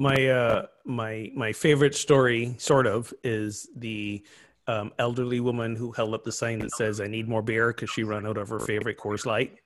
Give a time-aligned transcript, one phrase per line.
[0.00, 4.24] my uh my my favorite story sort of is the
[4.66, 7.90] um, elderly woman who held up the sign that says i need more beer because
[7.90, 9.58] she ran out of her favorite Coors light.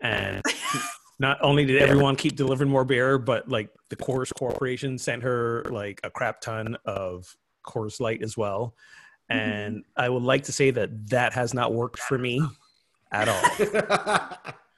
[0.00, 0.42] And
[1.18, 5.64] not only did everyone keep delivering more beer but like the Coors corporation sent her
[5.70, 7.36] like a crap ton of
[7.66, 8.76] Coors light as well.
[9.28, 12.40] And i would like to say that that has not worked for me
[13.10, 14.54] at all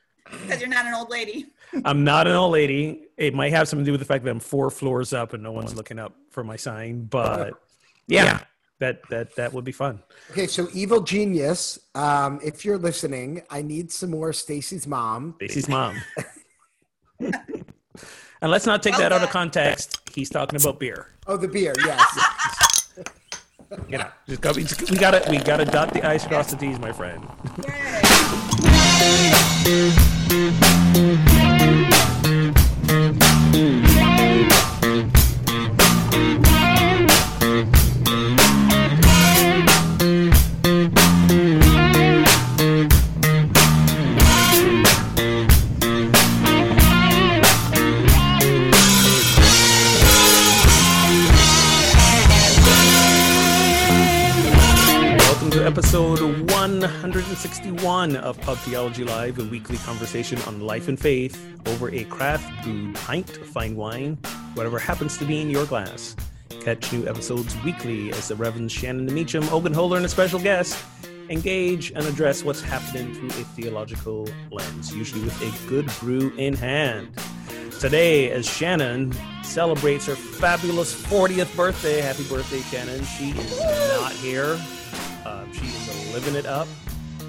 [0.43, 1.47] Because you're not an old lady.
[1.85, 3.09] I'm not an old lady.
[3.17, 5.43] It might have something to do with the fact that I'm four floors up and
[5.43, 7.05] no one's looking up for my sign.
[7.05, 7.55] But
[8.07, 8.41] yeah,
[8.79, 10.03] that that that would be fun.
[10.31, 15.35] Okay, so evil genius, um, if you're listening, I need some more Stacy's mom.
[15.37, 15.97] Stacy's mom.
[17.21, 17.65] and
[18.43, 20.01] let's not take Well that out of context.
[20.13, 21.09] He's talking about beer.
[21.27, 22.89] Oh, the beer, yes.
[23.89, 24.65] You know, just got, we
[24.99, 27.27] gotta we gotta dot the i's across the t's, my friend.
[29.65, 30.03] Yay.
[30.33, 30.49] Welcome
[55.51, 56.12] to episode
[56.93, 62.63] 161 of Pub Theology Live, a weekly conversation on life and faith over a craft
[62.63, 64.19] brewed pint of fine wine,
[64.55, 66.15] whatever happens to be in your glass.
[66.61, 70.79] Catch new episodes weekly as the Reverend Shannon Meacham, Ogun Holder, and a special guest
[71.31, 76.55] engage and address what's happening through a theological lens, usually with a good brew in
[76.55, 77.09] hand.
[77.81, 83.03] Today, as Shannon celebrates her fabulous 40th birthday, happy birthday, Shannon.
[83.05, 84.59] She is not here.
[85.25, 86.69] Um, she is living it up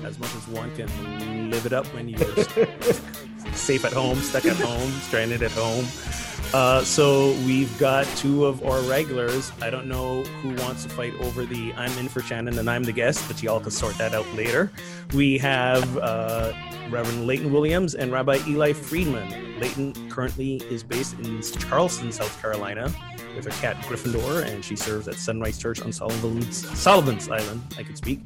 [0.03, 2.19] as much as one can live it up when you're
[3.53, 5.85] safe at home, stuck at home, stranded at home.
[6.53, 9.51] Uh, so we've got two of our regulars.
[9.59, 12.83] I don't know who wants to fight over the I'm in for Shannon and I'm
[12.83, 14.71] the guest, but y'all can sort that out later.
[15.15, 16.53] We have uh,
[16.91, 19.59] Reverend Layton Williams and Rabbi Eli Freedman.
[19.59, 22.91] Layton currently is based in Charleston, South Carolina,
[23.35, 27.63] with her cat Gryffindor, and she serves at Sunrise Church on Sullivan's, Sullivan's Island.
[27.79, 28.19] I can speak.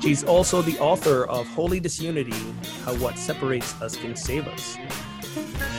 [0.00, 2.38] She's also the author of Holy Disunity
[2.84, 4.76] How What Separates Us Can Save Us.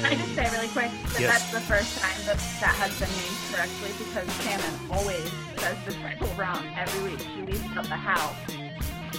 [0.04, 1.32] I just say really quick that Yes.
[1.32, 5.94] that's the first time that that has been named correctly because Shannon always says the
[6.02, 7.20] title wrong every week.
[7.20, 8.36] She leaves out the how.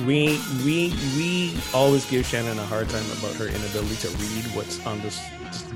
[0.07, 4.85] We we we always give Shannon a hard time about her inability to read what's
[4.87, 5.21] on this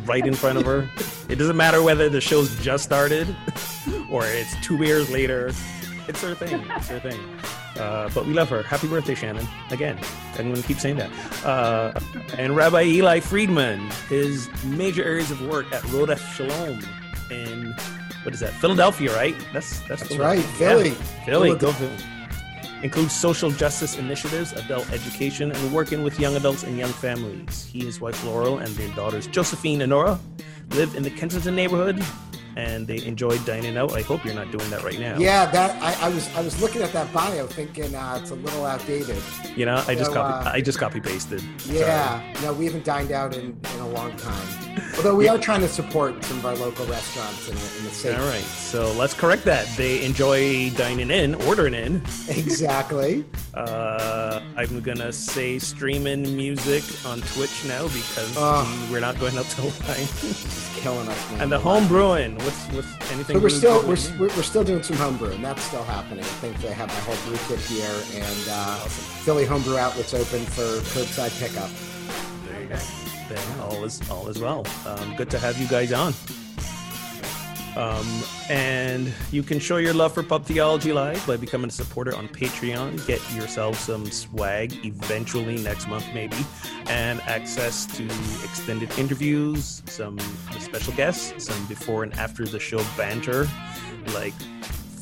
[0.07, 0.89] right in front of her.
[1.29, 3.27] it doesn't matter whether the show's just started
[4.11, 5.49] or it's two years later.
[6.09, 6.65] It's her thing.
[6.77, 7.21] It's her thing.
[7.79, 8.63] Uh, but we love her.
[8.63, 9.47] Happy birthday, Shannon.
[9.71, 9.99] Again,
[10.39, 11.11] I'm going to keep saying that.
[11.45, 11.99] Uh,
[12.39, 16.81] and Rabbi Eli Freedman, his major areas of work at Rodeph Shalom
[17.31, 17.75] in
[18.25, 18.53] what is that?
[18.55, 19.35] Philadelphia, right?
[19.53, 20.45] That's that's, That's right, yeah.
[20.45, 20.91] Philly.
[21.27, 21.93] Philly, go Philly.
[22.83, 27.65] Includes social justice initiatives, adult education, and working with young adults and young families.
[27.65, 30.19] He, his wife Laurel, and their daughters Josephine and Nora
[30.71, 32.03] live in the Kensington neighborhood,
[32.57, 33.93] and they enjoy dining out.
[33.93, 35.19] I hope you're not doing that right now.
[35.19, 38.35] Yeah, that I, I was I was looking at that bio thinking uh, it's a
[38.37, 39.23] little outdated.
[39.57, 40.49] You know, I just So, copy.
[40.49, 41.43] uh, I just copy pasted.
[41.67, 44.49] Yeah, no, we haven't dined out in, in a long time.
[44.97, 47.91] Although we are trying to support some of our local restaurants in the, in the
[47.91, 48.17] state.
[48.19, 49.67] All right, so let's correct that.
[49.77, 51.97] They enjoy dining in, ordering in.
[52.29, 53.25] Exactly.
[53.55, 58.87] Uh, I'm gonna say streaming music on Twitch now because Oh.
[58.89, 60.09] we, we're not going up till nine.
[60.85, 61.31] Killing us.
[61.31, 61.41] Man.
[61.41, 62.35] and the home brewing.
[62.35, 63.37] What's what's anything?
[63.37, 66.23] But we're still we're, we're, we're still doing some homebrew, and that's still happening.
[66.23, 68.77] I think they have my whole brew kit here, and uh,
[69.25, 70.63] Philly homebrew outlets open for
[70.93, 71.71] curbside pickup.
[72.47, 72.77] There you go.
[73.35, 74.67] Then all is all is well.
[74.87, 76.13] Um, good to have you guys on.
[77.77, 78.07] Um,
[78.49, 82.29] and you can show your love for Pub Theology Live by becoming a supporter on
[82.29, 83.05] Patreon.
[83.07, 86.37] Get yourself some swag eventually next month, maybe,
[86.87, 88.05] and access to
[88.45, 90.19] extended interviews, some
[90.61, 93.49] special guests, some before and after the show banter,
[94.13, 94.35] like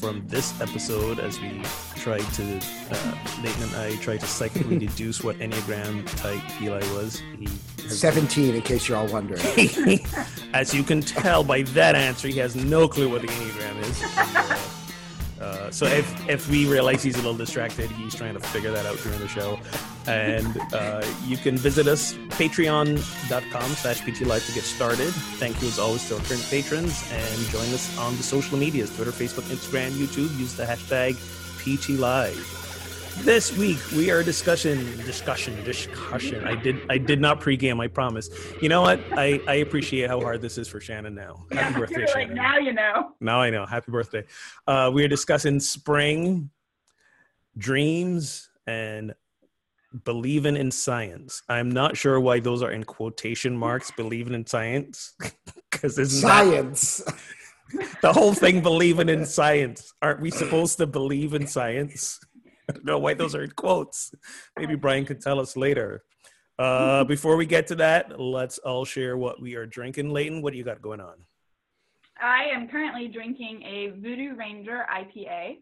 [0.00, 1.62] from this episode as we
[2.02, 7.22] tried to, uh, Nathan and I tried to psychically deduce what Enneagram type Eli was.
[7.38, 7.46] He
[7.84, 9.40] has Seventeen, in case you're all wondering.
[10.52, 14.78] as you can tell by that answer, he has no clue what the Enneagram is.
[15.40, 18.86] Uh, so if, if we realize he's a little distracted, he's trying to figure that
[18.86, 19.58] out during the show.
[20.06, 25.10] And uh, you can visit us, patreon.com slash ptlive to get started.
[25.38, 28.94] Thank you as always to our current patrons and join us on the social medias,
[28.94, 30.36] Twitter, Facebook, Instagram, YouTube.
[30.38, 31.16] Use the hashtag
[31.62, 33.24] PTLive.
[33.24, 36.44] This week we are discussing discussion discussion.
[36.44, 37.80] I did I did not pregame.
[37.80, 38.28] I promise.
[38.60, 39.00] You know what?
[39.12, 41.46] I I appreciate how hard this is for Shannon now.
[41.52, 42.34] Happy birthday, You're like, Shannon.
[42.34, 43.12] now you know.
[43.20, 43.64] Now I know.
[43.64, 44.24] Happy birthday.
[44.66, 46.50] Uh, we are discussing spring,
[47.56, 49.14] dreams, and
[50.04, 51.42] believing in science.
[51.48, 53.92] I'm not sure why those are in quotation marks.
[53.92, 55.12] Believing in science,
[55.70, 57.04] because isn't Science.
[58.00, 58.60] The whole thing?
[58.60, 59.92] Believing in science.
[60.02, 62.20] Aren't we supposed to believe in science?
[62.68, 64.14] I don't know why those are in quotes.
[64.58, 66.04] Maybe Brian could tell us later.
[66.58, 70.10] Uh, before we get to that, let's all share what we are drinking.
[70.10, 71.14] Layton, what do you got going on?
[72.20, 75.58] I am currently drinking a Voodoo Ranger IPA,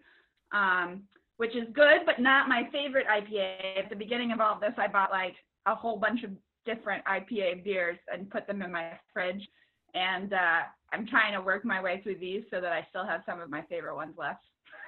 [0.52, 1.02] um,
[1.38, 3.78] which is good, but not my favorite IPA.
[3.78, 5.36] At the beginning of all this, I bought like
[5.66, 6.30] a whole bunch of
[6.66, 9.48] different IPA beers and put them in my fridge.
[9.94, 10.60] And uh,
[10.92, 13.50] I'm trying to work my way through these so that I still have some of
[13.50, 14.44] my favorite ones left.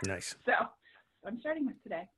[0.06, 0.34] Nice.
[0.44, 2.08] So I'm starting with today.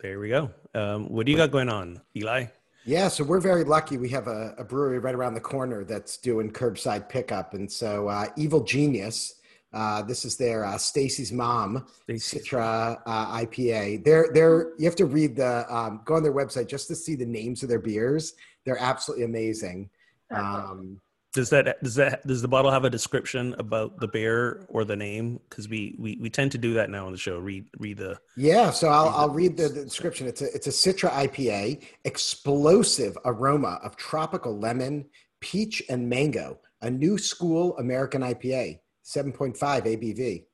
[0.00, 0.48] There we go.
[0.74, 2.46] Um, what do you got going on, Eli?
[2.84, 3.96] Yeah, so we're very lucky.
[3.96, 8.08] We have a, a brewery right around the corner that's doing curbside pickup, and so
[8.08, 9.40] uh, Evil Genius.
[9.72, 12.38] Uh, this is their uh, Stacy's mom Stacy.
[12.38, 14.04] Citra uh, IPA.
[14.04, 17.16] They're they're you have to read the um, go on their website just to see
[17.16, 18.34] the names of their beers.
[18.64, 19.90] They're absolutely amazing.
[20.30, 21.00] Um,
[21.34, 24.94] Does that does that does the bottle have a description about the beer or the
[24.94, 25.40] name?
[25.50, 27.38] Because we, we we tend to do that now on the show.
[27.38, 30.28] Read read the Yeah, so I'll, I'll read the, the description.
[30.28, 35.06] It's a it's a Citra IPA, explosive aroma of tropical lemon,
[35.40, 36.60] peach, and mango.
[36.82, 40.44] A new school American IPA, seven point five ABV.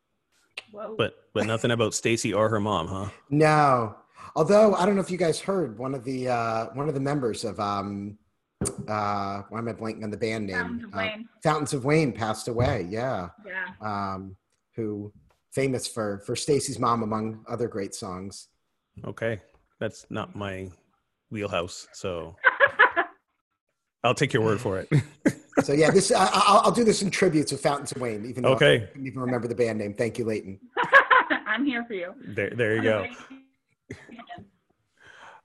[0.72, 0.94] Whoa.
[0.96, 3.08] but but nothing about Stacy or her mom, huh?
[3.28, 3.96] No,
[4.34, 7.00] although I don't know if you guys heard one of the uh, one of the
[7.00, 8.16] members of um,
[8.64, 10.56] uh, why am I blanking on the band name?
[10.56, 11.28] Fountains of Uh, Wayne.
[11.42, 12.86] Fountains of Wayne passed away.
[12.90, 13.66] Yeah, Yeah.
[13.80, 14.36] um,
[14.76, 15.12] who
[15.52, 18.48] famous for for Stacy's mom among other great songs.
[19.04, 19.40] Okay,
[19.78, 20.70] that's not my
[21.30, 22.36] wheelhouse, so
[24.04, 24.90] I'll take your word for it.
[25.62, 28.42] So yeah, this I, I'll, I'll do this in tribute to Fountains of Wayne, even
[28.44, 29.92] though I Okay, couldn't even remember the band name.
[29.92, 30.58] Thank you, Layton.
[31.46, 32.14] I'm here for you.
[32.24, 33.06] there there you go.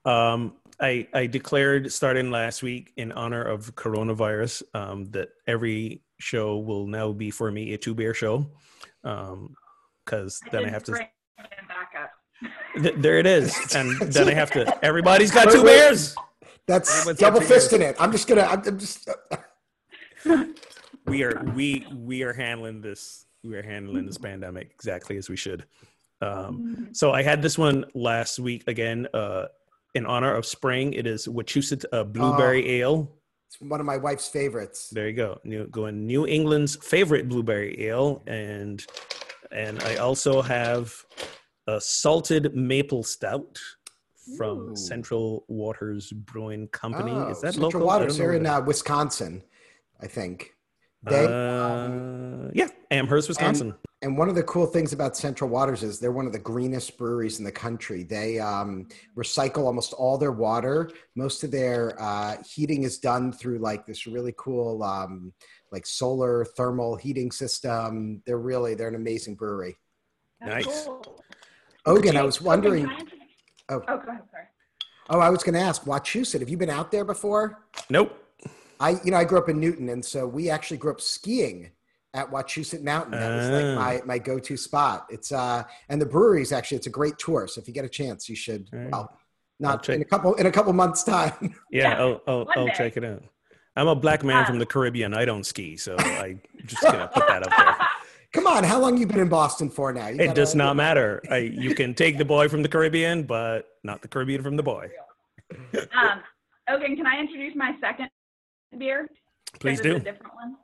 [0.09, 6.57] Um, I I declared starting last week in honor of coronavirus um, that every show
[6.57, 8.45] will now be for me a two bear show,
[9.03, 10.91] because then I have to.
[10.91, 11.07] bring
[11.37, 12.11] it back up.
[12.81, 14.85] Th- there it is, and then I have to.
[14.85, 16.15] Everybody's got two Wait, wait.
[16.67, 17.67] That's Everyone's got double two beers.
[17.69, 17.95] fisting it.
[17.99, 18.41] I'm just gonna.
[18.41, 19.07] I'm, I'm just.
[21.07, 25.35] we are we we are handling this we are handling this pandemic exactly as we
[25.35, 25.65] should
[26.21, 29.45] um so i had this one last week again uh
[29.95, 33.09] in honor of spring it is wachusett uh, blueberry ale
[33.47, 34.89] It's one of my wife's favorites.
[34.91, 38.85] there you go new going new england's favorite blueberry ale and
[39.51, 40.93] and i also have
[41.67, 43.57] a salted maple stout
[44.37, 44.75] from Ooh.
[44.75, 48.17] central waters brewing company Oh, is that Central local Waters?
[48.17, 49.43] They're in uh, Wisconsin,
[50.01, 50.54] I think.
[51.05, 53.75] They uh, yeah amherst wisconsin
[54.05, 56.95] and one of the cool things about Central Waters is they're one of the greenest
[56.95, 58.03] breweries in the country.
[58.03, 58.87] They um,
[59.17, 60.91] recycle almost all their water.
[61.15, 65.33] Most of their uh, heating is done through like this really cool, um,
[65.71, 68.21] like solar thermal heating system.
[68.27, 69.75] They're really they're an amazing brewery.
[70.39, 70.85] Nice.
[70.85, 71.23] Cool.
[71.87, 72.83] Ogun, I was wondering.
[72.85, 73.19] can I introduce-
[73.69, 73.81] Oh.
[73.87, 74.21] Oh, go ahead.
[74.29, 74.43] Sorry.
[75.09, 76.41] Oh, I was going to ask Wachusett.
[76.41, 77.65] Have you been out there before?
[77.89, 78.24] nope
[78.79, 81.71] I, you know, I grew up in Newton, and so we actually grew up skiing
[82.13, 83.11] at Wachusett Mountain.
[83.11, 83.75] That was like Ah.
[83.75, 85.07] my my go to spot.
[85.09, 87.47] It's uh, and the brewery's actually it's a great tour.
[87.47, 88.69] So if you get a chance, you should.
[88.73, 88.91] All right.
[88.91, 89.19] Well,
[89.59, 89.95] not check.
[89.97, 91.31] in a couple in a couple months time.
[91.71, 93.23] Yeah, Yeah, I'll I'll, I'll check it out.
[93.77, 95.13] I'm a black man from the Caribbean.
[95.13, 97.87] I don't ski, so I just gonna put that up there.
[98.33, 100.07] Come on, how long you been in Boston for now?
[100.07, 101.21] You It gotta- does not matter.
[101.31, 104.63] I, you can take the boy from the Caribbean, but not the Caribbean from the
[104.63, 104.89] boy.
[105.73, 106.21] um,
[106.69, 108.09] Ogun, can I introduce my second
[108.77, 109.07] beer?
[109.59, 109.95] Please do.
[109.95, 110.55] A different one.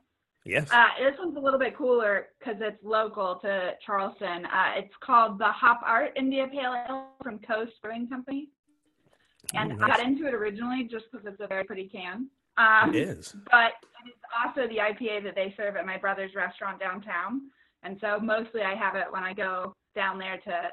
[0.45, 0.69] Yes.
[0.71, 4.45] Uh, this one's a little bit cooler because it's local to Charleston.
[4.45, 8.49] Uh, it's called the Hop Art India Pale Ale from Coast Brewing Company.
[9.53, 12.27] And Ooh, I got into it originally just because it's a very pretty can.
[12.57, 13.35] Um, It is.
[13.51, 13.73] but
[14.05, 17.41] it's also the IPA that they serve at my brother's restaurant downtown.
[17.83, 20.69] And so mostly I have it when I go down there to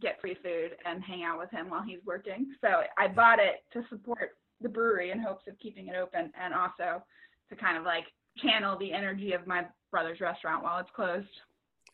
[0.00, 2.46] get free food and hang out with him while he's working.
[2.60, 6.54] So I bought it to support the brewery in hopes of keeping it open and
[6.54, 7.02] also
[7.48, 8.04] to kind of like
[8.38, 11.28] channel the energy of my brother's restaurant while it's closed.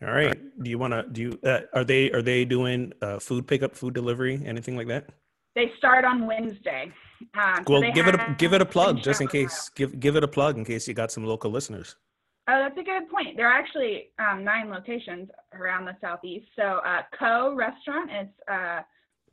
[0.02, 0.38] All right.
[0.62, 1.38] Do you want to do?
[1.42, 5.08] Uh, are they are they doing uh, food pickup, food delivery, anything like that?
[5.54, 6.92] They start on Wednesday.
[7.34, 9.70] Um, Well, they give it a, give it a plug just in case.
[9.74, 11.96] Give give it a plug in case you got some local listeners.
[12.48, 13.36] Oh, that's a good point.
[13.36, 16.46] There are actually um, nine locations around the southeast.
[16.54, 18.82] So, uh, Co Restaurant, it's uh,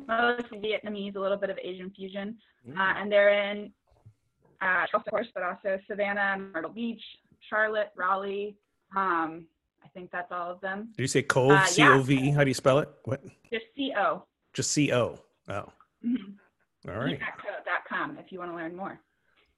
[0.08, 2.78] mostly Vietnamese, a little bit of Asian fusion, Mm.
[2.78, 3.72] uh, and they're in
[4.62, 7.02] uh, Charleston, of course, but also Savannah, Myrtle Beach,
[7.50, 8.56] Charlotte, Raleigh.
[8.96, 9.46] Um,
[9.84, 10.94] I think that's all of them.
[10.96, 11.52] Did you say Cove?
[11.52, 11.82] Uh, C.
[12.32, 12.88] How do you spell it?
[13.04, 13.22] What?
[13.52, 14.24] Just co.
[14.54, 15.20] Just C O.
[15.50, 15.74] Oh,
[16.06, 16.36] Mhm.
[16.88, 17.20] all right.
[17.90, 18.98] com if you want to learn more.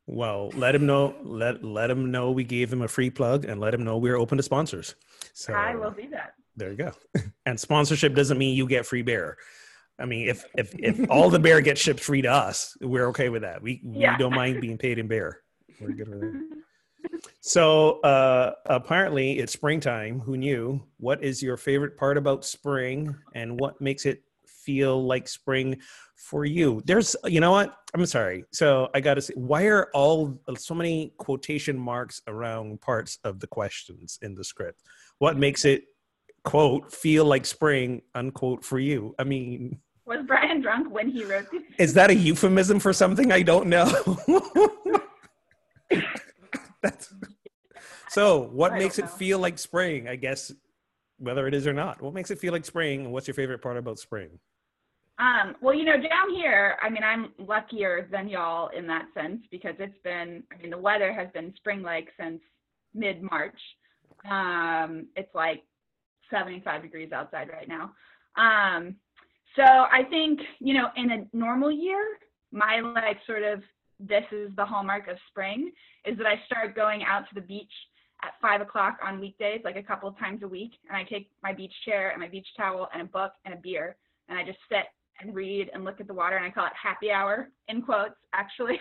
[0.07, 1.15] Well, let him know.
[1.23, 4.17] Let let him know we gave him a free plug, and let him know we're
[4.17, 4.95] open to sponsors.
[5.33, 6.33] So I will do that.
[6.55, 6.93] there you go.
[7.45, 9.37] And sponsorship doesn't mean you get free bear.
[9.99, 13.29] I mean, if if if all the bear gets shipped free to us, we're okay
[13.29, 13.61] with that.
[13.61, 15.41] We we don't mind being paid in bear.
[15.79, 16.57] We're good with that.
[17.39, 20.19] So uh, apparently it's springtime.
[20.19, 20.83] Who knew?
[20.97, 25.79] What is your favorite part about spring, and what makes it feel like spring
[26.15, 26.81] for you?
[26.85, 27.77] There's, you know what?
[27.93, 28.45] I'm sorry.
[28.51, 33.39] So I got to say, why are all so many quotation marks around parts of
[33.39, 34.81] the questions in the script?
[35.19, 35.83] What makes it
[36.43, 39.13] quote feel like spring unquote for you?
[39.19, 41.61] I mean, Was Brian drunk when he wrote these?
[41.79, 43.85] is that a euphemism for something I don't know?
[46.81, 47.11] That's,
[48.09, 49.11] so, what I makes it know.
[49.11, 50.07] feel like spring?
[50.07, 50.51] I guess
[51.17, 52.01] whether it is or not.
[52.01, 53.05] What makes it feel like spring?
[53.05, 54.39] And what's your favorite part about spring?
[55.17, 59.41] Um, well, you know, down here, I mean, I'm luckier than y'all in that sense
[59.49, 62.41] because it's been, I mean, the weather has been spring like since
[62.93, 63.59] mid March.
[64.29, 65.63] Um, it's like
[66.29, 67.91] 75 degrees outside right now.
[68.35, 68.95] Um,
[69.55, 72.03] so I think, you know, in a normal year,
[72.51, 73.61] my like sort of
[73.99, 75.71] this is the hallmark of spring
[76.05, 77.71] is that I start going out to the beach
[78.23, 81.29] at five o'clock on weekdays, like a couple of times a week, and I take
[81.43, 83.95] my beach chair and my beach towel and a book and a beer,
[84.29, 84.85] and I just sit
[85.21, 88.15] and read and look at the water, and I call it happy hour in quotes,
[88.33, 88.79] actually.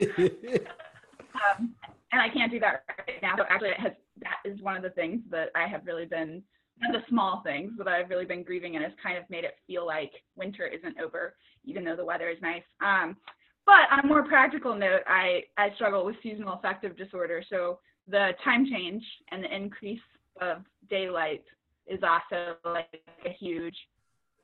[0.18, 1.74] um,
[2.12, 3.36] and I can't do that right now.
[3.36, 6.42] So actually, it has that is one of the things that I have really been
[6.78, 9.44] one of the small things that I've really been grieving and has kind of made
[9.44, 12.62] it feel like winter isn't over, even though the weather is nice.
[12.80, 13.16] Um,
[13.64, 17.42] but on a more practical note, I, I struggle with seasonal affective disorder.
[17.48, 19.02] So the time change
[19.32, 20.00] and the increase
[20.40, 21.44] of daylight
[21.86, 23.76] is also like a huge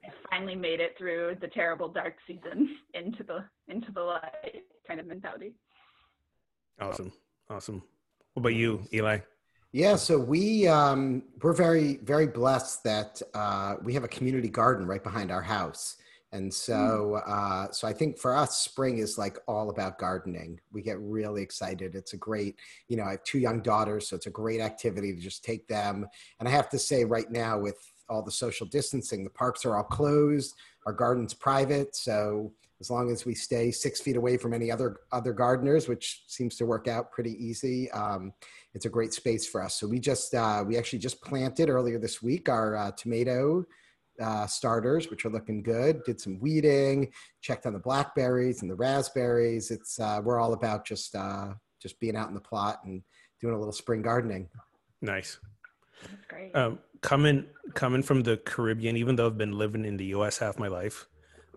[0.05, 4.99] I finally made it through the terrible dark season into the into the light kind
[4.99, 5.53] of mentality.
[6.81, 7.13] Awesome.
[7.49, 7.83] Awesome.
[8.35, 9.19] What about you, Eli?
[9.75, 14.87] Yeah, so we um, we're very very blessed that uh, we have a community garden
[14.87, 15.97] right behind our house,
[16.31, 20.61] and so uh, so I think for us, spring is like all about gardening.
[20.73, 21.95] We get really excited.
[21.95, 22.57] It's a great,
[22.89, 25.67] you know, I have two young daughters, so it's a great activity to just take
[25.69, 26.07] them.
[26.39, 27.79] And I have to say, right now with
[28.11, 30.55] all the social distancing, the parks are all closed.
[30.85, 34.97] Our garden's private, so as long as we stay six feet away from any other
[35.13, 37.89] other gardeners, which seems to work out pretty easy.
[37.93, 38.33] Um,
[38.75, 39.79] it's a great space for us.
[39.79, 43.65] So we just uh, we actually just planted earlier this week our uh, tomato
[44.21, 46.03] uh, starters, which are looking good.
[46.03, 49.71] Did some weeding, checked on the blackberries and the raspberries.
[49.71, 53.01] It's uh, we're all about just uh, just being out in the plot and
[53.41, 54.49] doing a little spring gardening.
[55.01, 55.39] Nice.
[56.03, 56.51] That's great.
[56.57, 60.39] Um, coming coming from the Caribbean, even though I've been living in the U.S.
[60.39, 61.07] half my life,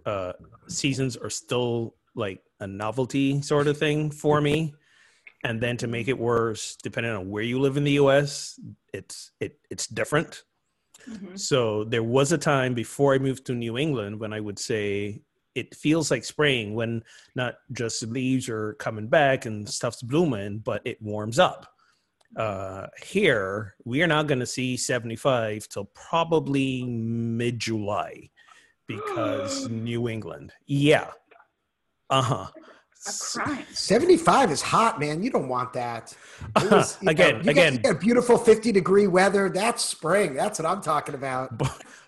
[0.06, 0.34] uh,
[0.68, 4.74] seasons are still like a novelty sort of thing for me.
[5.44, 8.60] And then to make it worse, depending on where you live in the U.S.,
[8.94, 10.44] it's it it's different.
[11.08, 11.40] Mhm.
[11.40, 15.22] So there was a time before I moved to New England when I would say
[15.54, 17.04] it feels like spring when
[17.36, 21.68] not just leaves are coming back and stuff's blooming, but it warms up.
[22.36, 28.30] Uh, here, we are not going to see 75 till probably mid July
[28.88, 30.54] because New England.
[30.66, 31.12] Yeah.
[32.10, 32.48] Uh huh.
[33.72, 35.22] 75 is hot, man.
[35.22, 36.16] You don't want that.
[36.72, 37.74] Was, you know, Again, you get- again.
[37.74, 39.50] you get beautiful 50 degree weather.
[39.50, 40.34] That's spring.
[40.34, 41.56] That's what I'm talking about.
[41.58, 41.68] Bo-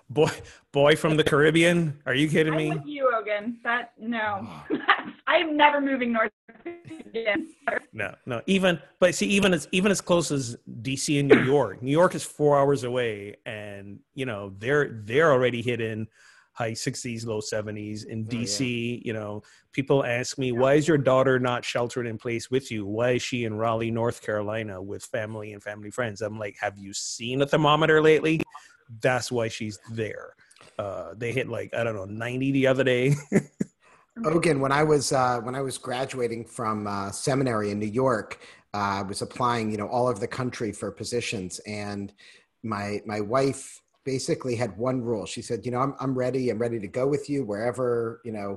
[0.09, 0.31] boy,
[0.71, 1.99] boy from the Caribbean.
[2.05, 2.69] Are you kidding I'm me?
[2.71, 3.57] with you, Ogun.
[3.63, 4.47] That no,
[5.27, 6.31] I'm never moving north
[6.65, 7.49] again.
[7.93, 8.41] No, no.
[8.47, 11.81] Even but see, even as even as close as DC and New York.
[11.83, 16.07] New York is four hours away, and you know they're they're already hitting
[16.57, 18.03] high sixties, low seventies.
[18.03, 18.41] In Oh, yeah.
[18.41, 22.71] DC, you know, people ask me, why is your daughter not sheltered in place with
[22.71, 22.85] you?
[22.85, 26.21] Why is she in Raleigh, North Carolina, with family and family friends?
[26.21, 28.41] I'm like, have you seen a thermometer lately?
[29.01, 30.33] That's why she's there.
[30.79, 33.15] Uh, they hit like I don't know ninety the other day.
[34.25, 38.39] Ogun, when I was uh, when I was graduating from uh, seminary in New York,
[38.73, 42.11] uh, I was applying, you know, all over the country for positions, and
[42.63, 45.25] my my wife basically had one rule.
[45.25, 46.49] She said, you know, I'm I'm ready.
[46.49, 48.49] I'm ready to go with you wherever you know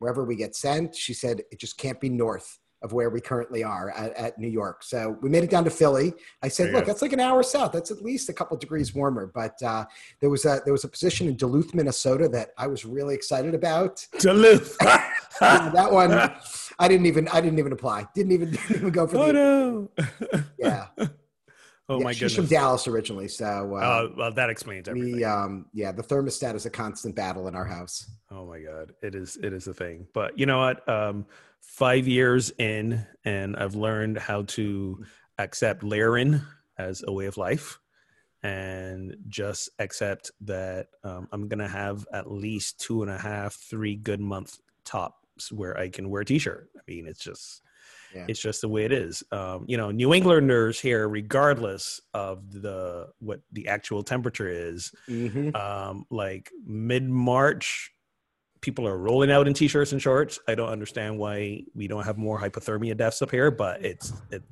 [0.00, 0.94] wherever we get sent.
[0.94, 2.48] She said it just can't be north.
[2.82, 4.84] of where we currently are at, at New York.
[4.84, 6.12] So we made it down to Philly.
[6.46, 6.88] I said, look, go.
[6.88, 7.72] that's like an hour south.
[7.72, 9.26] That's at least a couple degrees warmer.
[9.34, 9.84] But uh,
[10.20, 13.54] there was a there was a position in Duluth, Minnesota that I was really excited
[13.54, 14.06] about.
[14.20, 14.76] Duluth.
[15.40, 16.10] That one,
[16.78, 18.06] I didn't even I didn't even apply.
[18.14, 19.88] Didn't even didn't even go for the oh no.
[20.58, 20.86] yeah.
[21.88, 22.34] Oh Yeah, my she's goodness.
[22.36, 25.12] from Dallas originally, so uh, Oh, well, that explains everything.
[25.16, 28.10] we um yeah the thermostat is a constant battle in our house.
[28.30, 30.06] Oh my god, it is it is a thing.
[30.12, 30.86] But you know what?
[30.88, 31.26] Um,
[31.60, 35.04] five years in, and I've learned how to
[35.38, 36.40] accept layering
[36.78, 37.78] as a way of life,
[38.42, 43.96] and just accept that um, I'm gonna have at least two and a half, three
[43.96, 46.70] good month tops where I can wear a t-shirt.
[46.76, 47.62] I mean, it's just
[48.14, 48.24] Yeah.
[48.26, 49.22] it's just the way it is.
[49.32, 55.54] Um, you know, New Englanders here, regardless of the what the actual temperature is, Mhm.
[55.54, 57.92] um, like mid March,
[58.62, 60.38] people are rolling out in t-shirts and shorts.
[60.48, 64.42] I don't understand why we don't have more hypothermia deaths up here, but it's it.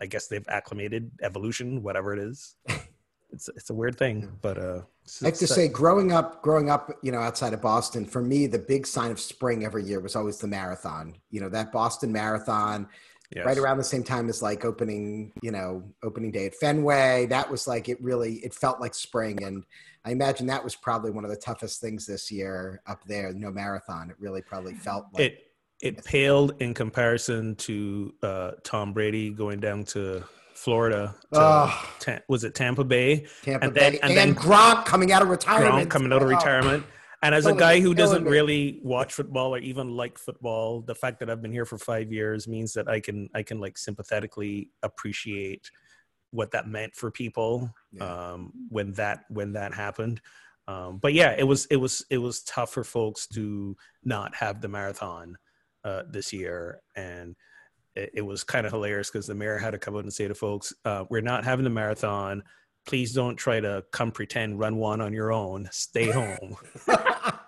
[0.00, 2.56] I guess they've acclimated evolution, whatever it is.
[3.30, 4.80] It's it's a weird thing, but uh,
[5.22, 8.46] I have to say, growing up, growing up, you know, outside of Boston, for me,
[8.46, 11.14] the big sign of spring every year was always the marathon.
[11.30, 12.88] You know, that Boston Marathon,
[13.34, 13.44] yes.
[13.44, 17.26] right around the same time as like opening, you know, opening day at Fenway.
[17.26, 19.64] That was like it really, it felt like spring, and
[20.04, 23.32] I imagine that was probably one of the toughest things this year up there.
[23.34, 24.10] No marathon.
[24.10, 25.44] It really probably felt like it
[25.80, 30.24] it paled in comparison to uh, Tom Brady going down to
[30.58, 31.14] Florida.
[31.32, 31.90] Oh.
[32.28, 33.26] Was it Tampa Bay?
[33.42, 35.88] Tampa and then- Bay and and, then Gronk coming out of retirement.
[35.88, 36.30] Gronk coming out of Oh.
[36.32, 36.84] retirement.
[37.22, 41.18] And as a guy who doesn't really watch football or even like football, the fact
[41.20, 44.70] that I've been here for five years means that I can I can like sympathetically
[44.84, 45.68] appreciate
[46.30, 48.04] what that meant for people Yeah.
[48.32, 50.20] um, when that when that happened.
[50.68, 54.60] Um, but yeah, it was it was it was tough for folks to not have
[54.60, 55.38] the marathon
[55.84, 57.34] uh, this year, and
[58.14, 60.34] it, was kind of hilarious because the mayor had to come out and say to
[60.34, 62.42] folks, uh, "We're not having the marathon.
[62.86, 65.68] Please don't try to come pretend run one on your own.
[65.72, 66.56] Stay home."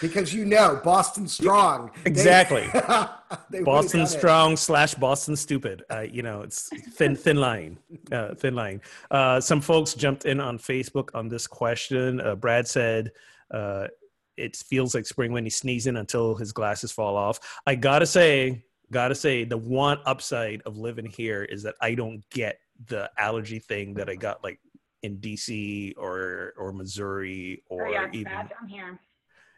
[0.00, 1.90] because you know Boston strong.
[2.04, 2.68] Exactly.
[3.50, 4.10] they Boston done it.
[4.10, 5.84] strong slash Boston stupid.
[5.90, 7.78] Uh, you know, it's thin thin line,
[8.10, 8.80] uh, thin line.
[9.10, 12.20] Uh, some folks jumped in on Facebook on this question.
[12.20, 13.12] Uh, Brad said,
[13.50, 13.86] uh,
[14.36, 18.64] "It feels like spring when he's sneezing until his glasses fall off." I gotta say,
[18.92, 23.58] gotta say, the one upside of living here is that I don't get the allergy
[23.58, 24.58] thing that I got like
[25.02, 29.00] in DC or or Missouri Oh, or yeah, even bad down here.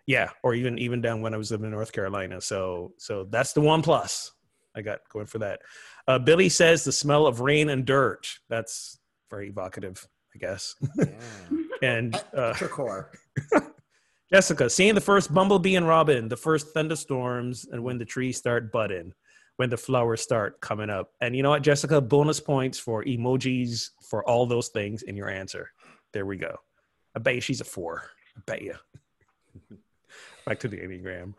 [0.06, 3.52] yeah or even even down when i was living in north carolina so so that's
[3.52, 4.32] the one plus
[4.76, 5.60] i got going for that
[6.08, 8.98] uh, billy says the smell of rain and dirt that's
[9.30, 11.06] very evocative i guess Yeah.
[11.82, 13.06] and uh, Tricore.
[14.32, 18.72] jessica seeing the first bumblebee and robin the first thunderstorms and when the trees start
[18.72, 19.12] budding
[19.56, 21.12] when the flowers start coming up.
[21.20, 22.00] And you know what jessica?
[22.00, 25.70] Bonus points for emojis for all those things in your answer.
[26.12, 26.56] There we go.
[27.14, 28.10] I bet you she's a four.
[28.36, 28.74] I bet you.
[30.46, 31.34] Back to the enneagram.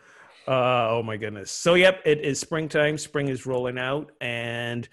[0.47, 1.51] Uh, oh my goodness.
[1.51, 2.97] So yep it is springtime.
[2.97, 4.87] Spring is rolling out and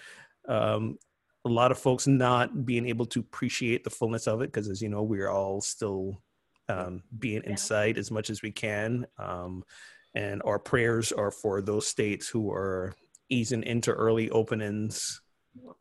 [0.49, 0.99] um,
[1.45, 4.81] a lot of folks not being able to appreciate the fullness of it because as
[4.83, 6.21] you know we're all still
[6.71, 7.51] um, being Yeah.
[7.51, 9.53] inside as much as we can um,
[10.15, 12.95] and our prayers are for those states who are
[13.29, 15.21] easing into early openings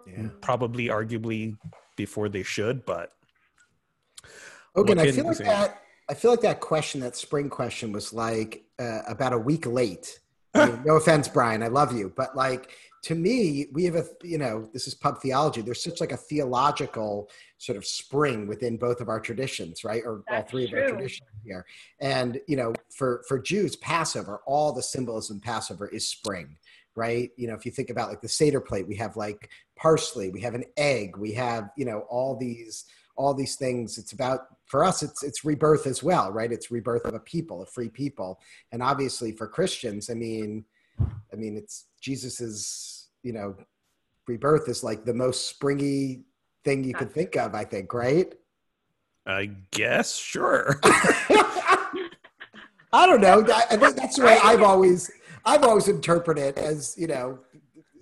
[0.07, 0.29] Yeah.
[0.41, 1.55] probably arguably
[1.95, 3.07] before they should but
[4.75, 5.43] Hogan, What I feel like say?
[5.45, 5.81] that.
[6.09, 10.19] I feel like that question, that spring question, was like uh, about a week late.
[10.55, 12.71] I mean, no offense, Brian, I love you, but like
[13.03, 15.61] to me, we have a you know this is pub theology.
[15.61, 20.03] There's such like a theological sort of spring within both of our traditions, right?
[20.05, 21.65] Or all That's three of our traditions here.
[21.99, 26.57] And you know, for for Jews, Passover, all the symbolism Passover is spring,
[26.95, 27.31] right?
[27.37, 30.41] You know, if you think about like the Seder plate, we have like parsley, we
[30.41, 32.85] have an egg, we have you know all these
[33.19, 37.03] all these things it's about for us it's it's rebirth as well right it's rebirth
[37.03, 38.39] of a people a free people
[38.71, 40.63] and obviously for christians i mean
[41.33, 43.55] i mean it's jesus's you know
[44.27, 46.21] rebirth is like the most springy
[46.63, 48.33] thing you could think of i think right?
[49.25, 50.79] I guess sure.
[52.91, 53.45] I don't know.
[53.47, 55.11] I, I think that's the way i've always
[55.45, 57.39] i've always interpreted it as you know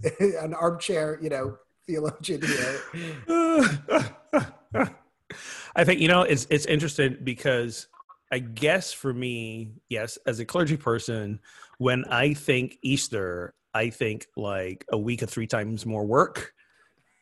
[0.39, 1.57] an armchair you know
[1.87, 2.79] theologian here.
[5.75, 7.87] I think you know it's it's interesting because
[8.31, 11.39] I guess for me, yes, as a clergy person,
[11.77, 16.53] when I think Easter, I think like a week of three times more work,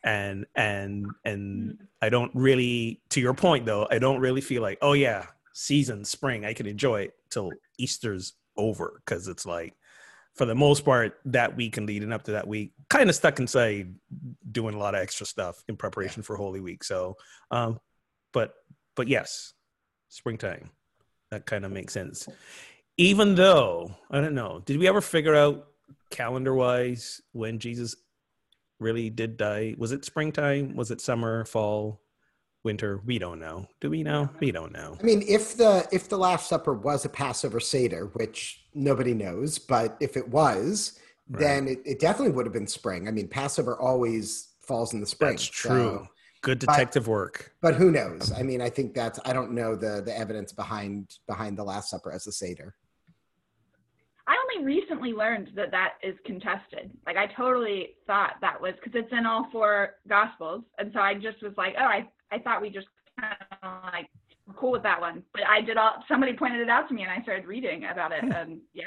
[0.03, 4.77] and and and I don't really, to your point though, I don't really feel like
[4.81, 9.75] oh yeah, season spring, I can enjoy it till Easter's over because it's like
[10.35, 13.39] for the most part, that week and leading up to that week, kind of stuck
[13.39, 13.95] inside
[14.51, 16.83] doing a lot of extra stuff in preparation for Holy Week.
[16.83, 17.15] So,
[17.51, 17.79] um,
[18.33, 18.53] but
[18.95, 19.53] but yes,
[20.09, 20.69] springtime.
[21.31, 22.27] That kind of makes sense.
[22.97, 25.67] Even though I don't know, did we ever figure out
[26.11, 27.95] calendar wise when Jesus
[28.79, 29.75] really did die?
[29.77, 30.75] Was it springtime?
[30.75, 32.01] Was it summer, fall,
[32.63, 33.01] winter?
[33.05, 33.67] We don't know.
[33.81, 34.29] Do we know?
[34.39, 34.97] We don't know.
[34.99, 39.59] I mean, if the if the Last Supper was a Passover Seder, which nobody knows,
[39.59, 41.39] but if it was, Right.
[41.39, 43.07] then it, it definitely would have been spring.
[43.07, 45.31] I mean, Passover always falls in the spring.
[45.31, 46.07] That's so- true.
[46.41, 47.51] Good detective work.
[47.59, 48.31] but who knows?
[48.31, 51.89] I mean, I think that's I don't know the the evidence behind behind the Last
[51.89, 52.75] Supper as a Seder.
[54.55, 56.91] I only recently learned that that is contested.
[57.05, 61.13] Like I totally thought that was because it's in all four gospels, and so I
[61.15, 62.87] just was like, oh, I I thought we just
[63.19, 64.07] kind of like
[64.47, 65.23] were cool with that one.
[65.33, 66.03] But I did all.
[66.07, 68.31] Somebody pointed it out to me, and I started reading about it, hmm.
[68.31, 68.85] and yeah,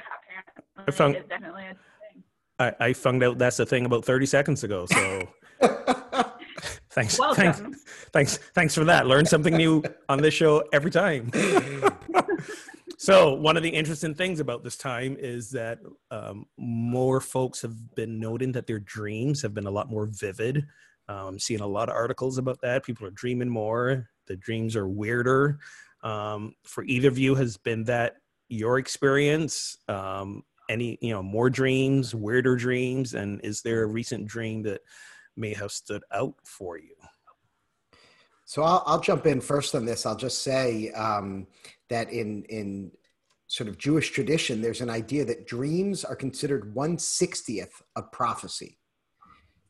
[0.77, 2.23] apparently found- it's definitely a thing.
[2.61, 4.87] I, I found out that's the thing about 30 seconds ago.
[4.87, 5.29] So
[6.91, 7.63] thanks, thanks,
[8.13, 9.07] thanks, thanks for that.
[9.07, 11.31] Learn something new on this show every time.
[12.99, 15.79] so one of the interesting things about this time is that
[16.11, 20.67] um, more folks have been noting that their dreams have been a lot more vivid.
[21.09, 22.85] Um, seeing a lot of articles about that.
[22.85, 24.11] People are dreaming more.
[24.27, 25.61] The dreams are weirder.
[26.03, 28.17] Um, for either of you, has been that
[28.49, 29.79] your experience?
[29.87, 34.81] Um, any you know more dreams, weirder dreams, and is there a recent dream that
[35.37, 36.97] may have stood out for you?
[38.45, 40.05] So I'll, I'll jump in first on this.
[40.05, 41.47] I'll just say um,
[41.91, 42.91] that in in
[43.47, 48.79] sort of Jewish tradition, there's an idea that dreams are considered one sixtieth of prophecy,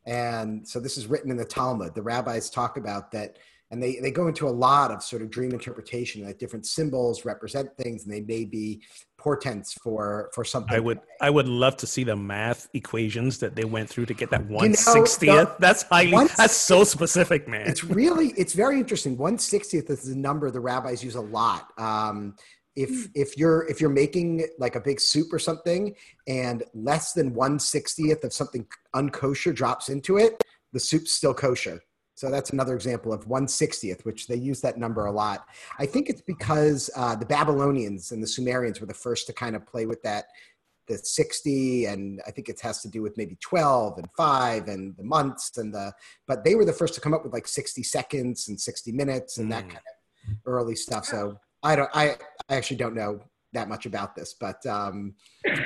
[0.06, 1.94] and so this is written in the Talmud.
[1.94, 3.38] The rabbis talk about that,
[3.70, 6.24] and they they go into a lot of sort of dream interpretation.
[6.24, 8.82] That different symbols represent things, and they may be
[9.18, 10.74] portents for for something.
[10.74, 14.14] I would I would love to see the math equations that they went through to
[14.14, 15.48] get that one sixtieth.
[15.48, 17.66] the- that's highly one that's so specific, man.
[17.68, 19.16] it's really it's very interesting.
[19.18, 21.68] One sixtieth is a number the rabbis use a lot.
[21.78, 22.36] Um,
[22.76, 25.94] if if you're if you're making like a big soup or something,
[26.28, 30.40] and less than one sixtieth of something unkosher drops into it,
[30.72, 31.80] the soup's still kosher.
[32.18, 35.46] So that's another example of one sixtieth, which they use that number a lot.
[35.78, 39.54] I think it's because uh, the Babylonians and the Sumerians were the first to kind
[39.54, 40.24] of play with that
[40.88, 44.96] the 60 and i think it has to do with maybe 12 and 5 and
[44.96, 45.92] the months and the
[46.26, 49.36] but they were the first to come up with like 60 seconds and 60 minutes
[49.36, 49.68] and that Mm.
[49.68, 52.16] kind of early stuff so i don't i
[52.48, 53.20] i actually don't know
[53.52, 55.14] that much about this but um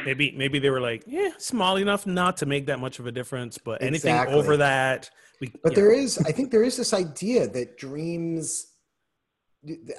[0.05, 3.13] maybe maybe they were like, yeah, small enough not to make that much of a
[3.13, 4.35] difference, but anything Exactly.
[4.39, 5.53] over that, we.
[5.63, 5.77] but yeah.
[5.77, 8.69] there is i think there is this idea that dreams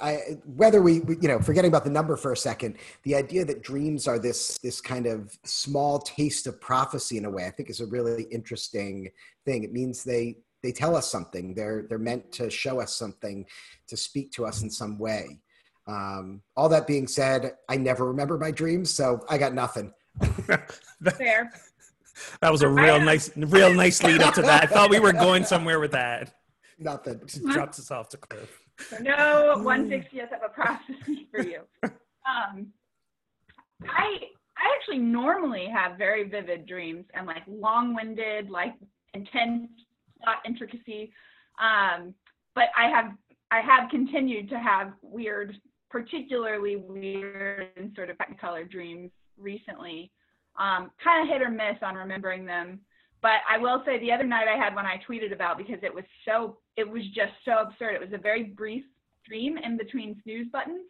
[0.01, 3.45] I, whether we, we, you know, forgetting about the number for a second, the idea
[3.45, 7.49] that dreams are this this kind of small taste of prophecy in a way, I
[7.49, 9.09] think is a really interesting
[9.45, 9.63] thing.
[9.63, 11.53] It means they they tell us something.
[11.53, 13.45] They're they're meant to show us something,
[13.87, 15.39] to speak to us in some way.
[15.87, 19.93] Um, all that being said, I never remember my dreams, so I got nothing.
[21.17, 21.51] Fair.
[22.41, 24.63] that was a real nice, real nice lead up to that.
[24.63, 26.33] I thought we were going somewhere with that.
[26.79, 27.21] Nothing.
[27.25, 28.59] Just drops us off the cliff.
[29.01, 31.61] No one sixtieth of a prophecy for you.
[31.83, 32.67] Um,
[33.87, 34.19] I
[34.57, 38.73] I actually normally have very vivid dreams and like long-winded, like
[39.13, 39.69] intense
[40.21, 41.11] plot intricacy.
[41.59, 42.13] Um,
[42.55, 43.11] but I have
[43.51, 45.59] I have continued to have weird,
[45.93, 50.11] particularly weird and sort of technicolor dreams recently.
[50.57, 52.79] Um, kind of hit or miss on remembering them.
[53.21, 55.93] But I will say the other night I had one I tweeted about because it
[55.93, 57.93] was so it was just so absurd.
[57.93, 58.83] It was a very brief
[59.25, 60.87] dream in between snooze buttons.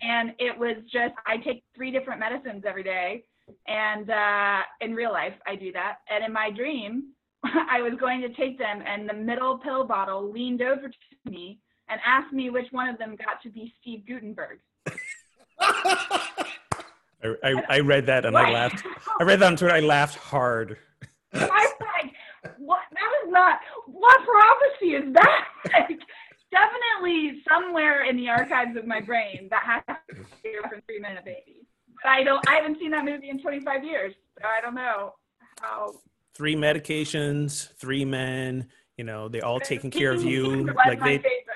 [0.00, 3.24] And it was just I take three different medicines every day.
[3.68, 5.98] And uh, in real life I do that.
[6.08, 7.12] And in my dream,
[7.44, 11.58] I was going to take them and the middle pill bottle leaned over to me
[11.90, 14.60] and asked me which one of them got to be Steve Guttenberg.
[15.60, 18.84] I, I, I read that and I laughed.
[19.18, 19.74] I read that on Twitter.
[19.74, 20.78] I laughed hard.
[21.34, 22.14] I was like,
[22.58, 22.80] what?
[22.92, 23.60] That is not.
[23.86, 25.48] What prophecy is that?
[25.72, 26.00] Like,
[26.50, 31.12] definitely somewhere in the archives of my brain that has to be from Three Men
[31.12, 31.66] and a Baby.
[32.02, 32.42] But I don't.
[32.48, 35.14] I haven't seen that movie in 25 years, so I don't know
[35.60, 35.92] how.
[36.34, 38.68] Three medications, three men.
[38.96, 40.66] You know, they all taking care of you.
[40.86, 41.49] Like they, favorite.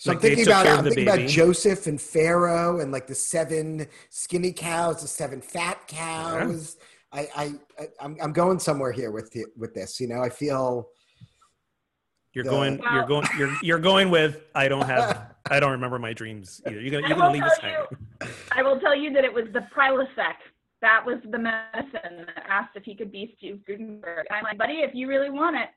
[0.00, 1.28] So Like I'm thinking about I'm the thinking about.
[1.28, 6.78] Joseph and Pharaoh and like the seven skinny cows, the seven fat cows.
[7.12, 10.00] I, I, I I'm, I'm going somewhere here with the, with this.
[10.00, 10.88] You know, I feel
[12.32, 12.80] you're the- going.
[12.94, 13.26] You're going.
[13.36, 14.40] You're you're going with.
[14.54, 15.34] I don't have.
[15.50, 16.80] I don't remember my dreams either.
[16.80, 17.06] You're gonna.
[17.06, 17.84] You're gonna leave us hanging.
[18.22, 20.36] you- I will tell you that it was the Prilosec
[20.80, 24.24] that was the medicine that asked if he could be Steve Guttenberg.
[24.30, 25.68] I'm like, buddy, if you really want it,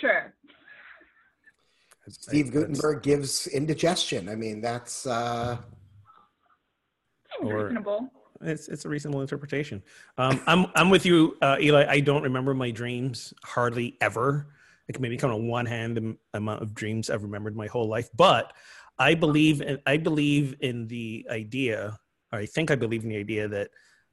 [0.00, 0.34] sure.
[2.10, 4.28] Steve That's- Guttenberg gives indigestion.
[4.28, 5.58] I mean, that's uh,
[7.40, 8.10] Or- reasonable.
[8.42, 9.82] It's it's a reasonable interpretation.
[10.16, 11.84] Um, I'm I'm with you, uh, Eli.
[11.86, 14.46] I don't remember my dreams hardly ever.
[14.88, 18.08] Like maybe kind of one hand am- amount of dreams I've remembered my whole life.
[18.16, 18.54] But
[18.98, 21.98] I believe in I believe in the idea.
[22.32, 23.70] Or I think I believe in the idea that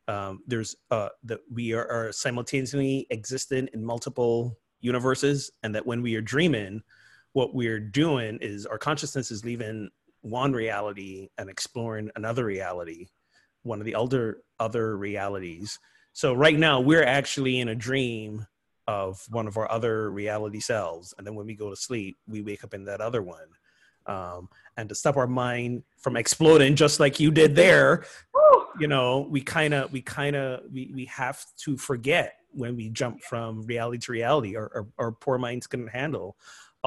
[0.10, 6.01] um, there's uh, that we are, are simultaneously existent in multiple universes, and that when
[6.01, 6.81] we are dreaming,
[7.38, 13.06] what we're doing is our consciousness is leaving one reality and exploring another reality
[13.62, 15.78] one of the other other realities.
[16.13, 18.47] So right now we're actually in a dream
[18.88, 22.41] of one of our other reality selves, and then when we go to sleep, we
[22.41, 23.50] wake up in that other one.
[24.08, 28.65] Um, and to stop our mind from exploding, just like you did there, Woo!
[28.80, 32.89] you know, we kind of we kind of we, we have to forget when we
[32.89, 34.56] jump from reality to reality.
[34.56, 36.36] Our, our our poor minds couldn't handle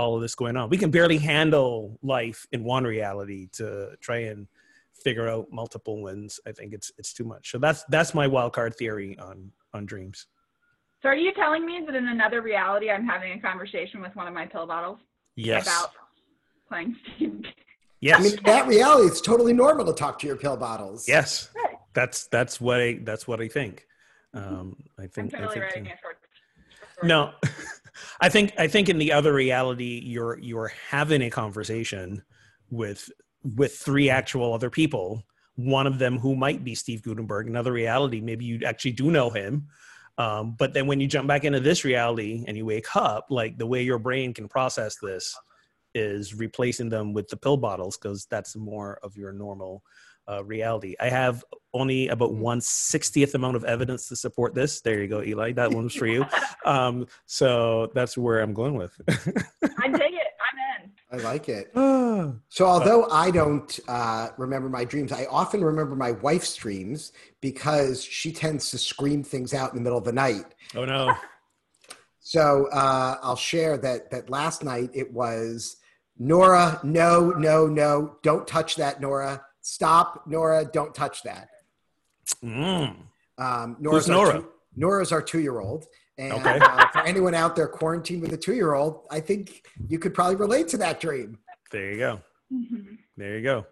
[0.00, 0.68] all of this going on.
[0.70, 4.48] We can barely handle life in one reality to try and
[5.04, 6.40] figure out multiple ones.
[6.46, 7.50] I think it's it's too much.
[7.50, 10.26] So that's that's my wild card theory on on dreams.
[11.02, 14.26] So are you telling me that in another reality I'm having a conversation with one
[14.28, 14.98] of my pill bottles
[15.36, 15.66] Yes.
[15.66, 15.90] about
[16.68, 17.44] playing Steve?
[18.00, 18.18] yes.
[18.20, 21.08] I mean, in that reality, it's totally normal to talk to your pill bottles.
[21.08, 21.50] yes.
[21.54, 21.76] Right.
[21.94, 23.86] That's that's what I that's what I think.
[24.34, 25.34] Um, I I'm think.
[25.34, 25.90] I totally think writing too.
[25.90, 26.16] a short.
[26.94, 27.32] short- No,
[28.20, 32.22] I think I think in the other reality, you're you're having a conversation
[32.70, 33.10] with
[33.42, 35.24] with three actual other people.
[35.56, 37.46] One of them who might be Steve Guttenberg.
[37.46, 39.68] Another reality, maybe you actually do know him.
[40.18, 43.56] Um, but then when you jump back into this reality and you wake up, like
[43.56, 45.34] the way your brain can process this
[45.94, 49.82] is replacing them with the pill bottles because that's more of your normal
[50.30, 50.94] uh, reality.
[51.00, 54.80] I have only about one sixtieth amount of evidence to support this.
[54.80, 55.52] There you go, Eli.
[55.52, 56.24] That one's for you.
[56.64, 58.92] Um, so that's where I'm going with.
[59.08, 60.28] I dig it.
[60.40, 60.92] I'm in.
[61.12, 61.70] I like it.
[61.74, 67.12] oh So, although I don't uh, remember my dreams, I often remember my wife's dreams
[67.40, 70.54] because she tends to scream things out in the middle of the night.
[70.74, 71.14] Oh no.
[72.22, 75.78] So uh, I'll share that that last night it was
[76.16, 79.42] Nora, no, no, no, don't touch that, Nora.
[79.62, 81.48] Stop, Nora, don't touch that.
[82.42, 82.96] Mm.
[83.38, 84.40] Um, Who's our Nora?
[84.40, 85.86] Two, Nora's our two-year-old,
[86.18, 86.58] and Okay.
[86.60, 90.68] uh, for anyone out there quarantined with a two-year-old, I think you could probably relate
[90.68, 91.38] to that dream.
[91.70, 92.20] There you go.
[92.52, 92.98] Mhm.
[93.16, 93.66] There you go.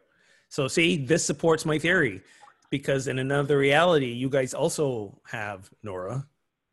[0.48, 2.22] So see, this supports my theory
[2.70, 6.26] because in another reality, you guys also have Nora,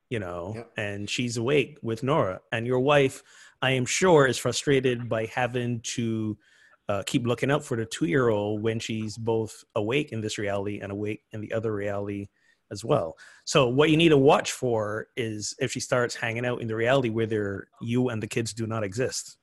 [0.09, 0.71] you know, Yep.
[0.77, 3.23] and she's awake with Nora, and your wife,
[3.61, 6.37] I am sure, is frustrated by having to
[6.87, 10.91] uh, keep looking out for the two-year-old when she's both awake in this reality and
[10.91, 12.27] awake in the other reality
[12.71, 13.15] as well.
[13.45, 16.75] So what you need to watch for is if she starts hanging out in the
[16.75, 19.37] reality where there you and the kids do not exist.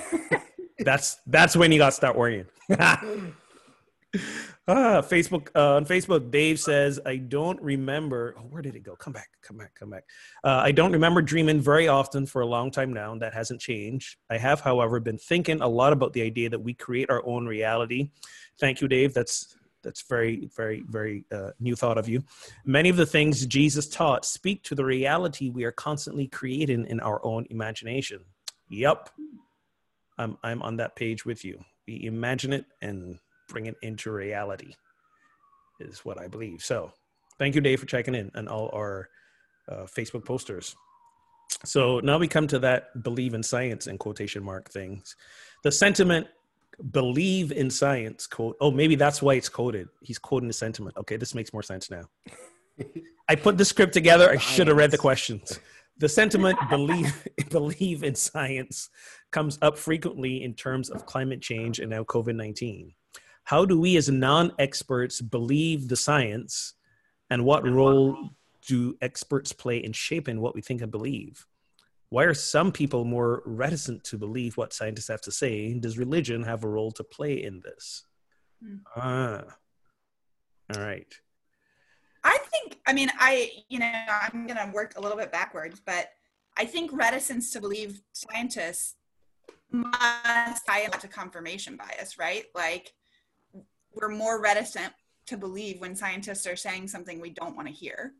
[0.78, 2.46] that's that's when you got to start worrying.
[4.68, 8.34] ah, Facebook uh, on Facebook, Dave says, "I don't remember.
[8.38, 8.94] Oh, where did it go?
[8.96, 10.04] Come back, come back, come back.
[10.44, 13.12] Uh, I don't remember dreaming very often for a long time now.
[13.12, 14.16] and That hasn't changed.
[14.28, 17.46] I have, however, been thinking a lot about the idea that we create our own
[17.46, 18.10] reality.
[18.58, 19.14] Thank you, Dave.
[19.14, 22.22] That's that's very, very, very uh, new thought of you.
[22.64, 27.00] Many of the things Jesus taught speak to the reality we are constantly creating in
[27.00, 28.24] our own imagination.
[28.68, 29.10] Yep,
[30.18, 31.64] I'm I'm on that page with you.
[31.86, 33.18] We imagine it and
[33.52, 34.74] bring it into reality,
[35.80, 36.62] is what I believe.
[36.62, 36.92] So,
[37.38, 39.08] thank you, Dave, for checking in and all our
[39.68, 40.74] uh, Facebook posters.
[41.64, 45.16] So now we come to that believe in science in quotation mark things.
[45.62, 46.26] The sentiment
[46.90, 48.56] believe in science quote.
[48.60, 49.88] Oh, maybe that's why it's quoted.
[50.00, 50.96] He's quoting the sentiment.
[50.96, 52.04] Okay, this makes more sense now.
[53.28, 54.30] I put the script together.
[54.30, 55.60] I should have read the questions.
[55.98, 58.90] The sentiment believe believe in science
[59.30, 62.94] comes up frequently in terms of climate change and now COVID nineteen.
[63.44, 66.74] How do we as non-experts believe the science,
[67.30, 68.30] and what role
[68.66, 71.46] do experts play in shaping what we think and believe?
[72.10, 75.72] Why are some people more reticent to believe what scientists have to say?
[75.74, 78.04] Does religion have a role to play in this?
[78.62, 78.76] Hmm.
[78.94, 79.44] Ah,
[80.74, 81.12] all right.
[82.24, 85.80] I think, I mean, I, you know, I'm going to work a little bit backwards,
[85.84, 86.10] but
[86.56, 88.96] I think reticence to believe scientists
[89.70, 92.44] must tie into confirmation bias, right?
[92.54, 92.92] Like,
[93.94, 94.92] we're more reticent
[95.26, 98.14] to believe when scientists are saying something we don't want to hear,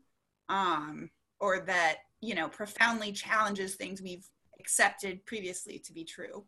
[0.49, 1.09] um,
[1.39, 4.25] or that, you know, profoundly challenges things we've
[4.59, 6.45] accepted previously to be true.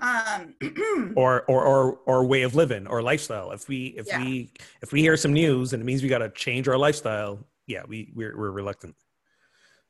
[0.00, 0.54] Um,
[1.16, 3.50] or or or or way of living or lifestyle.
[3.50, 4.20] If we if Yeah.
[4.22, 7.46] we if we hear some news and it means we got to change our lifestyle,
[7.66, 8.94] yeah, we we're, we're reluctant.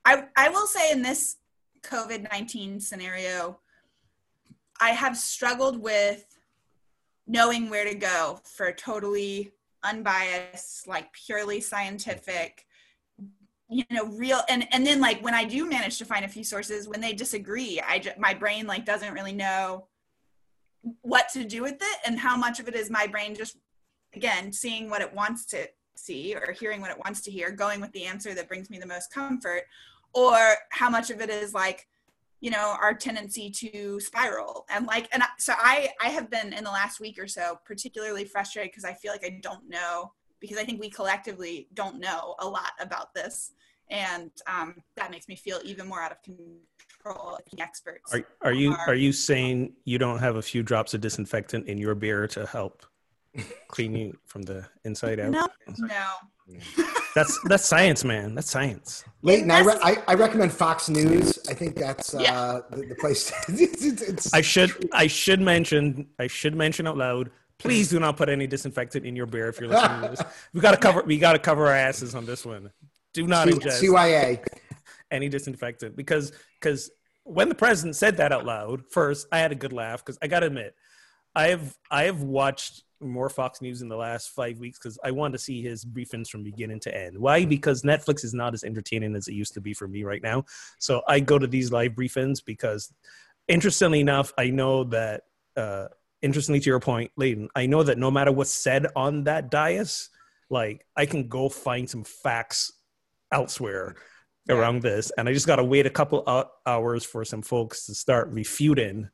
[0.05, 1.37] I, I will say in this
[1.83, 3.61] COVID 19 scenario,
[4.81, 6.25] I have struggled with
[7.33, 9.51] knowing where to go for totally
[9.83, 12.67] unbiased, like purely scientific,
[13.71, 14.43] you know, real.
[14.51, 17.15] And, and then like when I do manage to find a few sources, when they
[17.15, 19.89] disagree, I just, my brain like doesn't really know
[21.01, 23.57] what to do with it and how much of it is my brain just,
[24.15, 25.67] again, seeing what it wants to
[25.97, 28.79] see or hearing what it wants to hear, going with the answer that brings me
[28.79, 29.63] the most comfort
[30.13, 30.37] or
[30.71, 31.89] how much of it is like
[32.43, 34.67] you know our tendency to spiral.
[34.69, 37.59] And like and I, so i i have been in the last week or so
[37.65, 41.99] particularly frustrated because i feel like i don't know because i think we collectively don't
[42.01, 43.53] know a lot about this.
[43.91, 48.53] And um, that makes me feel even more out of control the experts Are are
[48.53, 51.95] you are- are you saying you don't have a few drops of disinfectant in your
[51.95, 52.87] beer to help
[53.69, 55.31] clean you from the inside out?
[55.33, 55.47] no
[55.79, 56.05] no
[57.15, 58.35] That's that's science, man.
[58.35, 59.05] That's science.
[59.23, 61.39] Layton, I, re- I, I recommend Fox News.
[61.49, 62.61] I think that's uh, Yeah.
[62.71, 63.31] the, the place.
[63.49, 67.31] it's, it's, it's, I should I should mention I should mention out loud.
[67.59, 70.23] Please do not put any disinfectant in your beer if you're listening to this.
[70.53, 72.71] We gotta cover we gotta cover our asses on this one.
[73.15, 74.45] Do not C- ingest CYA.
[75.11, 76.91] any disinfectant because because
[77.25, 80.27] when the president said that out loud first i had a good laugh because i
[80.27, 80.75] gotta admit
[81.37, 85.11] i have i have watched more fox news in the last five weeks because i
[85.11, 87.19] want to see his briefings from beginning to end.
[87.19, 87.45] Why?
[87.45, 90.45] Because netflix is not as entertaining as it used to be for me right now.
[90.79, 92.93] So i go to these live briefings because
[93.49, 95.23] interestingly enough i know that
[95.57, 95.87] uh
[96.23, 100.09] interestingly to your point Layton, i know that no matter what's said on that dais
[100.51, 102.73] like i can go find some facts
[103.33, 103.97] elsewhere
[104.49, 104.57] Yeah.
[104.57, 105.11] around this.
[105.17, 108.29] And i just got to wait a couple hou- hours for some folks to start
[108.29, 109.09] refuting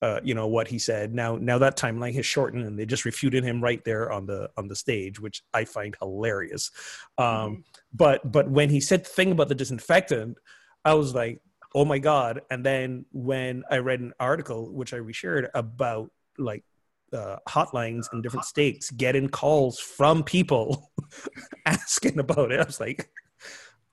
[0.00, 1.12] uh, you know what he said.
[1.14, 4.48] Now now that timeline has shortened and they just refuted him right there on the
[4.56, 6.70] on the stage which i find hilarious.
[7.16, 10.38] Um but but when he said the thing about the disinfectant
[10.84, 11.40] i was like
[11.74, 12.42] oh my god.
[12.50, 16.64] And then when i read an article which i reshared about like
[17.12, 20.92] uh, hotlines in different states getting calls from people
[21.66, 22.60] asking about it.
[22.60, 23.10] I was like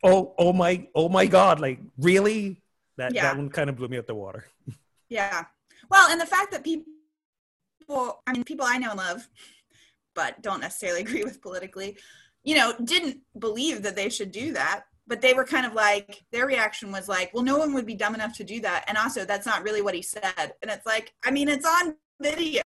[0.04, 1.60] oh oh my oh my god.
[1.60, 2.62] Like really?
[2.98, 3.24] That Yeah.
[3.24, 4.46] that one kind of blew me out the water.
[5.10, 5.46] Yeah.
[5.90, 6.86] Well, and the fact that people,
[8.26, 9.28] I mean, people I know and love,
[10.14, 11.98] but don't necessarily agree with politically,
[12.44, 14.84] you know, didn't believe that they should do that.
[15.08, 17.94] But they were kind of like, their reaction was like, well, no one would be
[17.94, 18.86] dumb enough to do that.
[18.88, 20.54] And also, that's not really what he said.
[20.64, 22.64] And it's like, I mean, it's on video.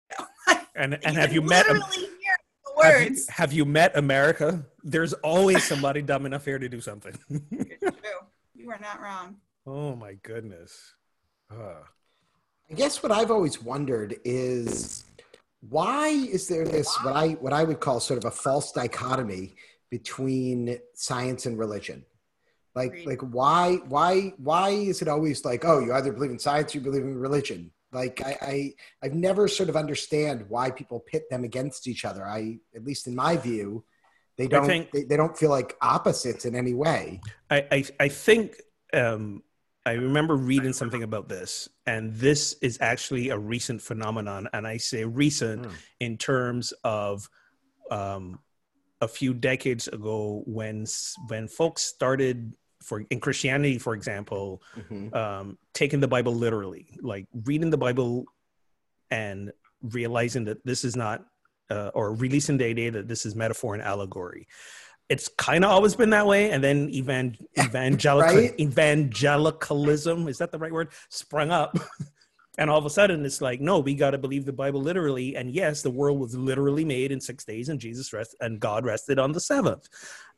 [0.75, 1.81] and and You have you met the
[2.83, 7.13] have you, have you met america there's always somebody dumb enough here to do something
[7.51, 8.19] It's true.
[8.53, 9.37] You are not wrong.
[9.65, 10.93] oh my goodness
[11.51, 11.81] uh,
[12.69, 15.05] I guess what I've always wondered is
[15.69, 19.55] why is there this what I what I would call sort of a false dichotomy
[19.89, 22.05] between science and religion?
[22.75, 23.07] Like Agreed.
[23.07, 26.79] like why why why is it always like oh you either believe in science or
[26.79, 27.71] you believe in religion?
[27.93, 32.25] Like I, I I've never sort of understand why people pit them against each other.
[32.25, 33.85] I at least in my view,
[34.37, 37.21] they don't think- they, they don't feel like opposites in any way.
[37.49, 38.61] I, I I think
[38.93, 39.41] um,
[39.87, 44.49] I remember reading something about this, and this is actually a recent phenomenon.
[44.51, 45.71] And I say recent Hmm.
[46.01, 47.29] in terms of
[47.89, 48.39] um,
[48.99, 50.85] a few decades ago, when
[51.29, 55.15] when folks started for in Christianity, for example, Mhm.
[55.15, 58.25] um, taking the Bible literally, like reading the Bible
[59.09, 61.25] and realizing that this is not,
[61.69, 64.47] uh, or releasing the idea that this is metaphor and allegory.
[65.09, 68.59] It's kind of always been that way, and then evan- evangelical Right?
[68.59, 70.89] evangelicalism is that the right word?
[71.09, 71.77] Sprung up,
[72.57, 75.35] and all of a sudden it's like, no, we got to believe the Bible literally.
[75.35, 78.85] And yes, the world was literally made in six days, and Jesus rest and God
[78.85, 79.87] rested on the seventh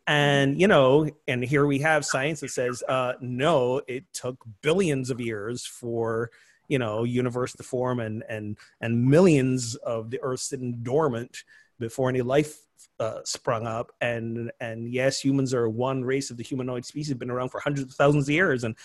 [0.09, 5.11] and you know and here we have science that says uh no it took billions
[5.11, 6.31] of years for
[6.67, 11.43] you know universe to form and and and millions of the earth sitting dormant
[11.79, 12.65] before any life
[12.99, 13.91] uh, sprung up.
[14.01, 17.89] And and yes humans are one race of the humanoid species been around for hundreds
[17.91, 18.63] of thousands of years.
[18.63, 18.75] And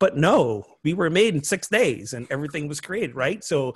[0.00, 3.42] but no we were made in six days and everything was created right?
[3.44, 3.74] So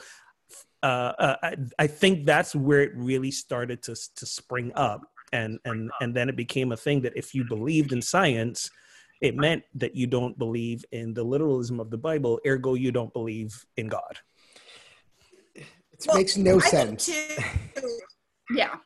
[0.82, 5.02] uh, uh, I, I think that's where it really started to to spring up.
[5.32, 8.70] And and and then it became a thing that if you believed in science
[9.22, 13.12] it meant that you don't believe in the literalism of the bible ergo you don't
[13.14, 14.18] believe in god.
[15.54, 15.66] It
[16.06, 17.06] Well, makes no I sense.
[17.06, 17.42] too-
[18.54, 18.76] yeah.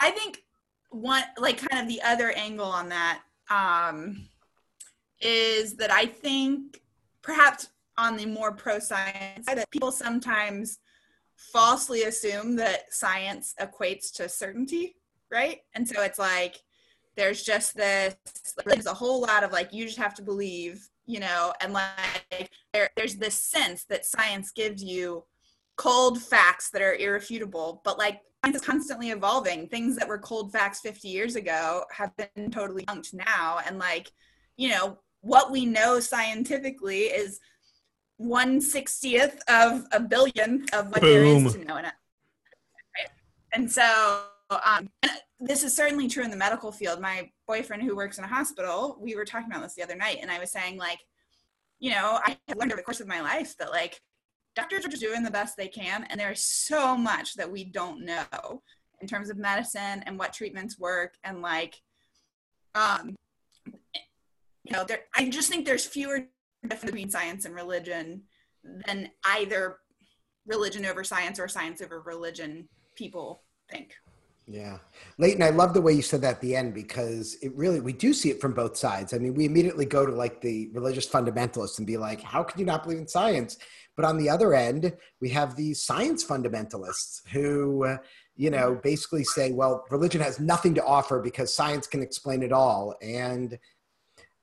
[0.00, 0.44] I think
[0.90, 3.20] one like kind of the other angle on that
[3.50, 4.28] um
[5.20, 6.80] is that I think
[7.22, 10.78] perhaps on the more pro science that people sometimes
[11.52, 14.96] falsely assume that science equates to certainty,
[15.30, 15.60] right?
[15.74, 16.62] And so it's like
[17.16, 18.16] there's just this
[18.64, 22.50] there's a whole lot of like you just have to believe, you know, and like
[22.72, 25.24] there, there's this sense that science gives you
[25.76, 29.68] cold facts that are irrefutable, but like science is constantly evolving.
[29.68, 33.58] Things that were cold facts 50 years ago have been totally debunked now.
[33.66, 34.12] And like,
[34.56, 37.40] you know, what we know scientifically is
[38.16, 41.76] one sixtieth of a billion of what there is to know.
[41.76, 41.92] And,
[43.52, 44.88] and so um,
[45.40, 47.00] this is certainly true in the medical field.
[47.00, 50.18] My boyfriend who works in a hospital, we were talking about this the other night,
[50.20, 50.98] and I was saying like,
[51.78, 54.00] you know, I have learned over the course of my life that like
[54.54, 58.04] doctors are just doing the best they can, and there's so much that we don't
[58.04, 58.62] know
[59.00, 61.80] in terms of medicine and what treatments work, and like,
[62.74, 63.14] um,
[64.64, 65.00] you know, there.
[65.14, 66.26] I just think there's fewer
[66.62, 68.22] difference between science and religion
[68.86, 69.78] than either
[70.46, 73.94] religion over science or science over religion people think.
[74.50, 74.78] Yeah.
[75.18, 77.92] Layton, I love the way you said that at the end because it really, we
[77.92, 79.12] do see it from both sides.
[79.12, 82.58] I mean, we immediately go to like the religious fundamentalists and be like, how can
[82.58, 83.58] you not believe in science?
[83.98, 87.96] But on the other end, we have these science fundamentalists who, uh,
[88.36, 92.52] you know, basically say, well, religion has nothing to offer because science can explain it
[92.52, 92.94] all.
[93.02, 93.58] And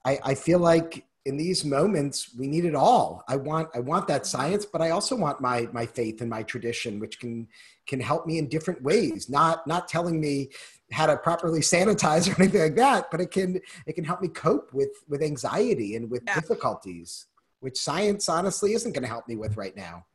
[0.03, 3.24] I, I feel like in these moments we need it all.
[3.30, 6.43] I want i want that science but i also want my my faith and my
[6.43, 7.47] tradition which can
[7.88, 9.28] can help me in different ways.
[9.28, 10.49] Not not telling me
[10.91, 14.28] how to properly sanitize or anything like that but it can it can help me
[14.28, 16.36] cope with with anxiety and with yeah.
[16.36, 17.26] difficulties
[17.66, 20.05] which science honestly isn't going to help me with right now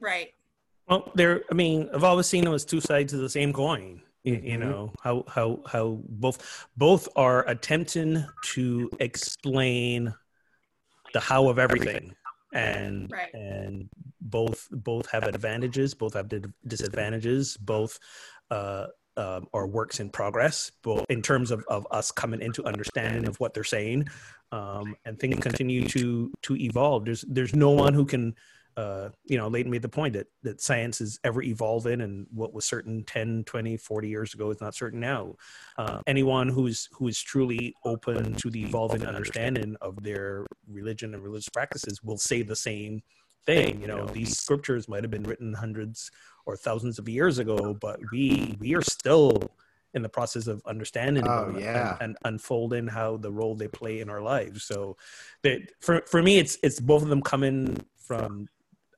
[0.00, 0.34] right
[0.88, 4.02] well there i mean i've always seen them as two sides of the same coin
[4.24, 4.68] you, you mm-hmm.
[4.68, 10.12] know how how how both both are attempting to explain
[11.14, 12.12] the how of everything
[12.54, 13.32] and right.
[13.34, 13.88] and
[14.20, 16.28] both both have advantages both have
[16.66, 18.00] disadvantages both
[18.50, 18.86] uh,
[19.20, 23.38] uh, are works in progress both in terms of, of us coming into understanding of
[23.38, 24.08] what they're saying
[24.50, 28.34] um, and things continue to to evolve there's there's no one who can
[28.76, 32.54] uh, you know, Layton made the point that, that science is ever evolving and what
[32.54, 35.34] was certain 10, 20, 40 years ago is not certain now.
[35.76, 41.22] Uh, anyone who's, who is truly open to the evolving understanding of their religion and
[41.22, 43.02] religious practices will say the same
[43.44, 43.80] thing.
[43.80, 46.10] You know, these scriptures might have been written hundreds
[46.50, 49.50] or thousands of years ago, but we, we are still
[49.94, 51.96] in the process of understanding oh, yeah.
[52.00, 54.62] and, and, unfolding how the role they play in our lives.
[54.62, 54.96] So
[55.42, 58.48] that for, for me, it's, it's both of them coming from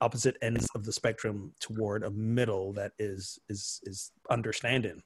[0.02, 5.00] opposite ends of the spectrum toward a middle that is is is understanding.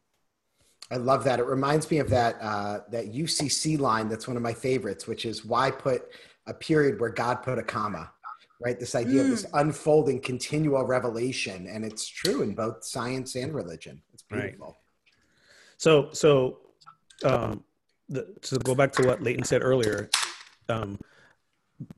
[0.91, 1.39] I love that.
[1.39, 5.27] It reminds me of that uh, that UCC line that's one of my favorites, which
[5.27, 6.07] is why put
[6.47, 8.11] a period where God put a comma,
[8.61, 8.79] right?
[8.79, 9.25] This idea mm.
[9.25, 9.61] of this mm.
[9.61, 14.03] unfolding continual revelation, and it's true in both science and religion.
[14.13, 14.67] It's beautiful.
[14.67, 14.75] Right.
[15.79, 16.59] So, so
[17.25, 17.65] um,
[18.09, 20.09] the, to go back to what Layton said earlier,
[20.69, 20.99] um,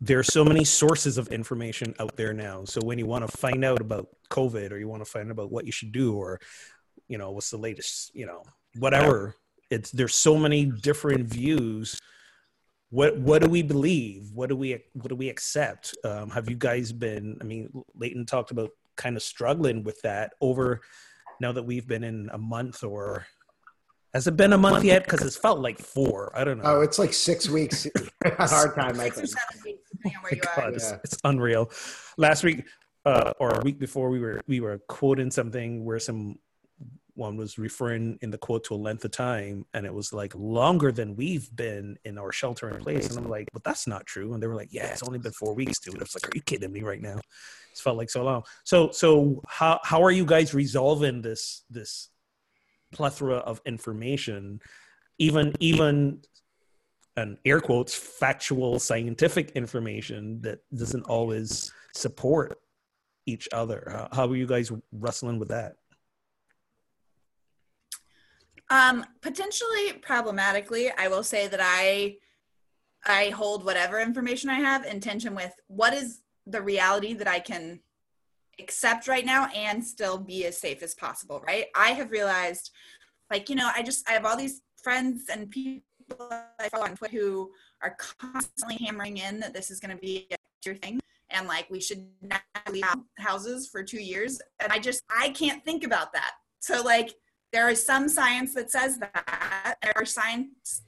[0.01, 2.65] there are so many sources of information out there now.
[2.65, 5.33] So when you want to find out about COVID or you want to find out
[5.33, 6.41] about what you should do or,
[7.07, 8.43] you know, what's the latest, you know,
[8.79, 9.37] whatever,
[9.71, 12.01] it's there's so many different views.
[12.91, 14.31] What what do we believe?
[14.35, 15.95] What do we what do we accept?
[16.05, 17.37] Um, have you guys been?
[17.41, 20.81] I mean, Layton talked about kind of struggling with that over
[21.41, 23.27] now that we've been in a month or
[24.15, 25.05] has it been a month yet?
[25.05, 26.33] Because it's felt like four.
[26.35, 26.65] I don't know.
[26.65, 27.87] Oh, it's like six weeks.
[28.25, 29.31] hard time, I think.
[30.57, 30.99] God, it's, yeah.
[31.05, 31.71] it's, unreal.
[32.17, 32.65] Last week,
[33.05, 36.39] uh, or a week before, we were we were quoting something where some
[37.19, 40.35] one was referring in the quote to a length of time, and it was like
[40.35, 43.09] longer than we've been in our shelter in place.
[43.09, 44.33] And I'm like, but that's not true.
[44.33, 45.97] And they were like, yeah, it's only been four weeks, dude.
[45.97, 47.21] I was like, are you kidding me right now?
[47.73, 48.45] It's felt like so long.
[48.65, 52.09] So so how how are you guys resolving this this
[52.93, 54.61] plethora of information,
[55.19, 56.23] even even
[57.17, 62.57] an air quotes factual scientific information that doesn't always support
[63.27, 63.89] each other.
[63.91, 65.75] How, how are you guys wrestling with that?
[68.71, 72.17] Um, potentially problematically, I will say that I
[73.05, 77.39] I hold whatever information I have in tension with what is the reality that I
[77.39, 77.81] can
[78.61, 81.67] accept right now and still be as safe as possible, right?
[81.77, 82.71] I have realized,
[83.31, 85.83] like, you know, I just, I have all these friends and people
[86.21, 87.51] I follow on Twitter who
[87.83, 90.29] are constantly hammering in that this is going to be
[90.65, 90.99] your thing
[91.31, 92.85] and like we should not leave
[93.19, 94.41] houses for two years.
[94.61, 96.33] And I just, I can't think about that.
[96.61, 97.15] So, like,
[97.53, 99.77] there is some science that says that.
[99.83, 100.83] There are science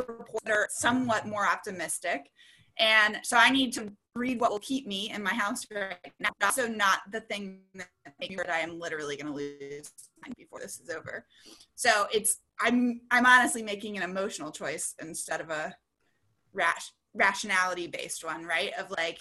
[0.00, 2.30] reports that are somewhat more optimistic.
[2.78, 6.30] And so I need to read what will keep me in my house right now.
[6.42, 9.90] Also, not the thing that I am literally going to lose
[10.36, 11.26] before this is over.
[11.74, 15.74] So it's I'm I'm honestly making an emotional choice instead of a
[16.52, 18.72] rash rationality based one, right?
[18.78, 19.20] Of like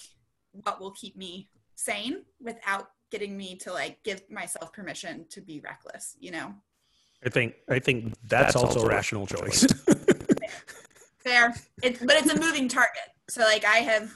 [0.52, 5.60] what will keep me sane without getting me to like give myself permission to be
[5.60, 6.54] reckless, you know?
[7.26, 9.66] I think I think that's, that's also, also, a rational choice.
[11.20, 11.54] Fair.
[11.82, 13.10] It's but it's a moving target.
[13.30, 14.12] So like I have,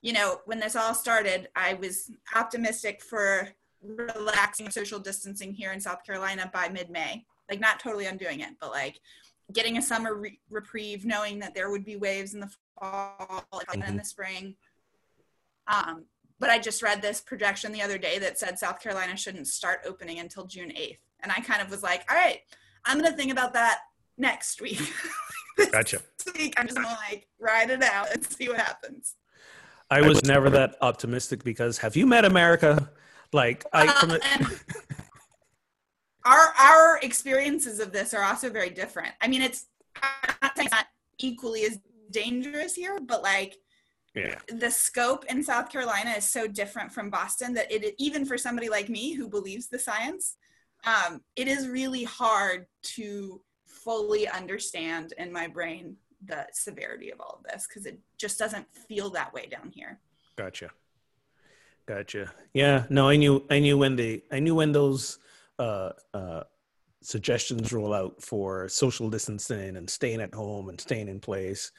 [0.00, 3.48] you know, when this all started, I was optimistic for
[3.82, 7.24] relaxing social distancing here in South Carolina by mid-May.
[7.50, 9.00] Like not totally undoing it, but like
[9.52, 12.50] getting a summer re- reprieve, knowing that there would be waves in the
[12.80, 13.82] fall like, mm-hmm.
[13.82, 14.56] in the spring.
[15.68, 16.06] Um,
[16.38, 19.80] but I just read this projection the other day that said South Carolina shouldn't start
[19.86, 20.98] opening until June 8th.
[21.26, 22.38] And I kind of was like, all right,
[22.84, 23.80] I'm going to think about that
[24.16, 24.80] next week.
[25.72, 25.98] gotcha.
[26.38, 29.16] week, I'm just going to like ride it out and see what happens.
[29.90, 32.88] I was never that optimistic because have you met America?
[33.32, 34.94] Like I from the- uh,
[36.24, 39.14] our our experiences of this are also very different.
[39.20, 39.66] I mean, it's
[40.00, 40.86] I'm not saying it's not
[41.18, 41.80] equally as
[42.12, 43.56] dangerous here, but like
[44.14, 44.38] yeah.
[44.48, 48.68] the scope in South Carolina is so different from Boston that it even for somebody
[48.68, 50.36] like me who believes the science,
[50.84, 57.40] um, it is really hard to fully understand in my brain the severity of all
[57.42, 60.00] of this because it just doesn't feel that way down here.
[60.36, 60.70] Gotcha.
[61.86, 62.32] Gotcha.
[62.52, 62.84] Yeah.
[62.90, 63.44] No, I knew.
[63.48, 64.22] I knew when they.
[64.32, 65.18] I knew when those
[65.58, 66.42] uh, uh,
[67.00, 71.70] suggestions roll out for social distancing and staying at home and staying in place.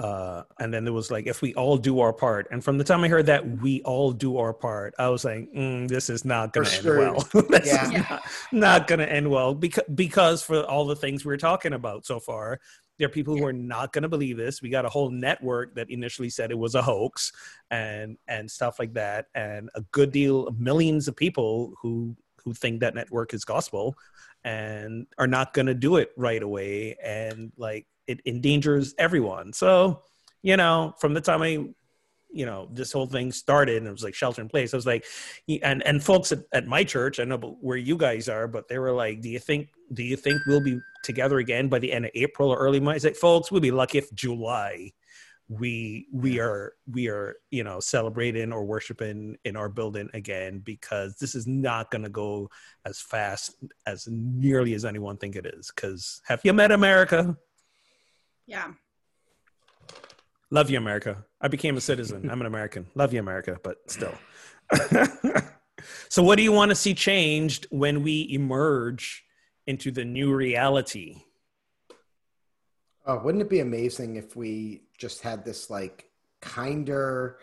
[0.00, 2.48] Uh, and then there was like, if we all do our part.
[2.50, 5.52] And from the time I heard that we all do our part, I was like,
[5.52, 7.20] mm, this is not going to end well.
[7.50, 7.84] this yeah.
[7.84, 11.36] is not, not going to end well because, because for all the things we are
[11.36, 12.60] talking about so far,
[12.98, 14.62] there are people who are not going to believe this.
[14.62, 17.30] We got a whole network that initially said it was a hoax
[17.70, 19.26] and, and stuff like that.
[19.34, 23.94] And a good deal of millions of people who who think that network is gospel
[24.44, 29.52] and are not going to do it right away and like it endangers everyone.
[29.52, 30.02] So
[30.42, 31.64] you know from the time i
[32.32, 34.86] you know this whole thing started and it was like shelter in place i was
[34.86, 35.04] like
[35.62, 38.78] and and folks at, at my church i know where you guys are but they
[38.78, 42.04] were like do you think do you think we'll be together again by the end
[42.04, 42.92] of april or early may?
[42.92, 44.92] I said folks we'll be lucky if july
[45.48, 51.16] we we are we are you know celebrating or worshiping in our building again because
[51.16, 52.48] this is not going to go
[52.84, 55.72] as fast as nearly as anyone think it is.
[55.74, 57.36] Because have you met america
[58.50, 58.72] yeah.
[60.50, 61.24] Love you america.
[61.40, 62.28] I became a citizen.
[62.30, 62.86] I'm an american.
[62.94, 64.14] Love you america but still.
[66.08, 69.24] So what do you want to see changed when we emerge
[69.66, 71.22] into the new reality?
[73.06, 77.38] Oh, wouldn't it be amazing if we just had this like kinder,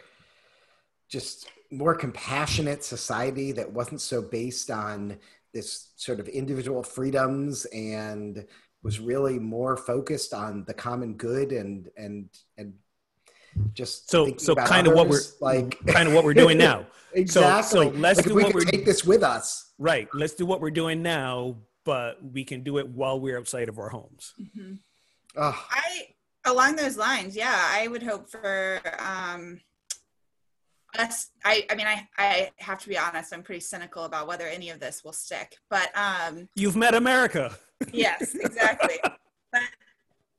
[1.10, 5.18] just more compassionate society that wasn't so based on
[5.54, 8.46] this sort of individual freedoms and
[8.84, 12.74] was really more focused on the common good and and and
[13.74, 16.86] just so so kind of what we're like kind of what we're doing now.
[17.14, 19.74] Exactly so, so let's like do we what we're take this with us.
[19.80, 20.08] Right.
[20.14, 21.58] Let's do what we're doing now
[21.88, 24.34] but we can do it while we're outside of our homes.
[24.42, 24.74] Mm-hmm.
[25.38, 26.08] I
[26.44, 29.62] along those lines, yeah, I would hope for um
[30.98, 34.70] I I mean I I have to be honest, I'm pretty cynical about whether any
[34.70, 35.56] of this will stick.
[35.70, 37.56] But um You've met America.
[37.94, 38.96] yes, exactly.
[39.52, 39.62] but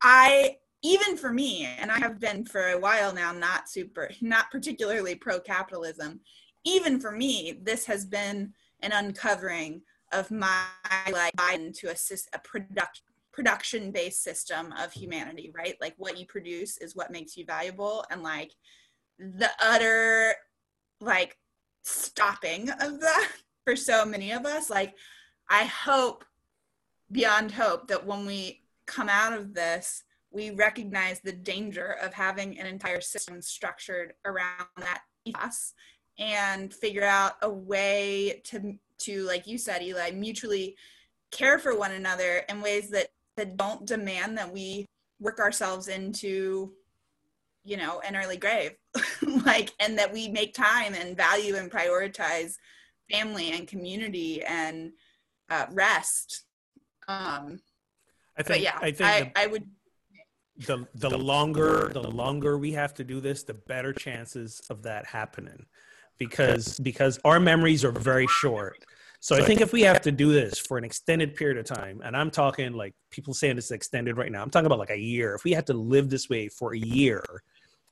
[0.02, 4.50] I even for me, and I have been for a while now not super not
[4.50, 6.20] particularly pro capitalism,
[6.64, 8.52] even for me, this has been
[8.82, 9.82] an uncovering
[10.12, 10.64] of my
[11.12, 13.02] like Biden to assist a product
[13.32, 15.76] production based system of humanity, right?
[15.80, 18.52] Like what you produce is what makes you valuable and like
[19.18, 20.34] the utter
[21.00, 21.36] like
[21.82, 23.28] stopping of that
[23.64, 24.70] for so many of us.
[24.70, 24.94] Like
[25.48, 26.24] I hope
[27.10, 32.58] beyond hope that when we come out of this, we recognize the danger of having
[32.58, 35.74] an entire system structured around that ethos
[36.18, 40.76] and figure out a way to to like you said eli mutually
[41.30, 44.84] care for one another in ways that that don't demand that we
[45.20, 46.72] work ourselves into
[47.64, 48.72] you know an early grave
[49.48, 52.56] like and that we make time and value and prioritize
[53.10, 54.92] family and community and
[55.50, 56.44] uh, rest
[57.08, 57.60] um
[58.36, 59.66] i think yeah i think I, the, I would
[60.66, 65.06] the the longer the longer we have to do this the better chances of that
[65.06, 65.64] happening
[66.18, 68.84] because because our memories are very short
[69.20, 72.00] so, I think if we have to do this for an extended period of time,
[72.04, 74.98] and I'm talking like people saying it's extended right now, I'm talking about like a
[74.98, 75.34] year.
[75.34, 77.24] If we had to live this way for a year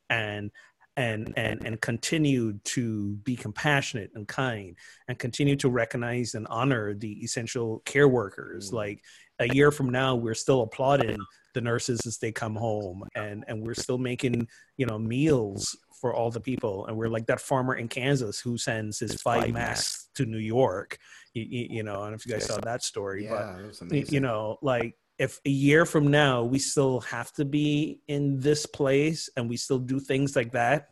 [0.08, 0.52] and
[0.96, 4.76] and and and continue to be compassionate and kind
[5.08, 8.74] and continue to recognize and honor the essential care workers Mm.
[8.74, 9.02] like
[9.38, 11.18] a year from now we're still applauding
[11.54, 16.14] the nurses as they come home and and we're still making you know meals for
[16.14, 20.08] all the people and we're like that farmer in kansas who sends his five masks
[20.14, 20.98] to new york
[21.34, 21.44] you,
[21.76, 24.14] you know i don't know if you guys saw that story but Yeah, amazing.
[24.14, 28.66] you know like if a year from now we still have to be in this
[28.66, 30.88] place and we still do things like that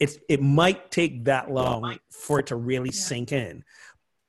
[0.00, 3.00] it's it might take that long for it to really Yeah.
[3.00, 3.62] sink in.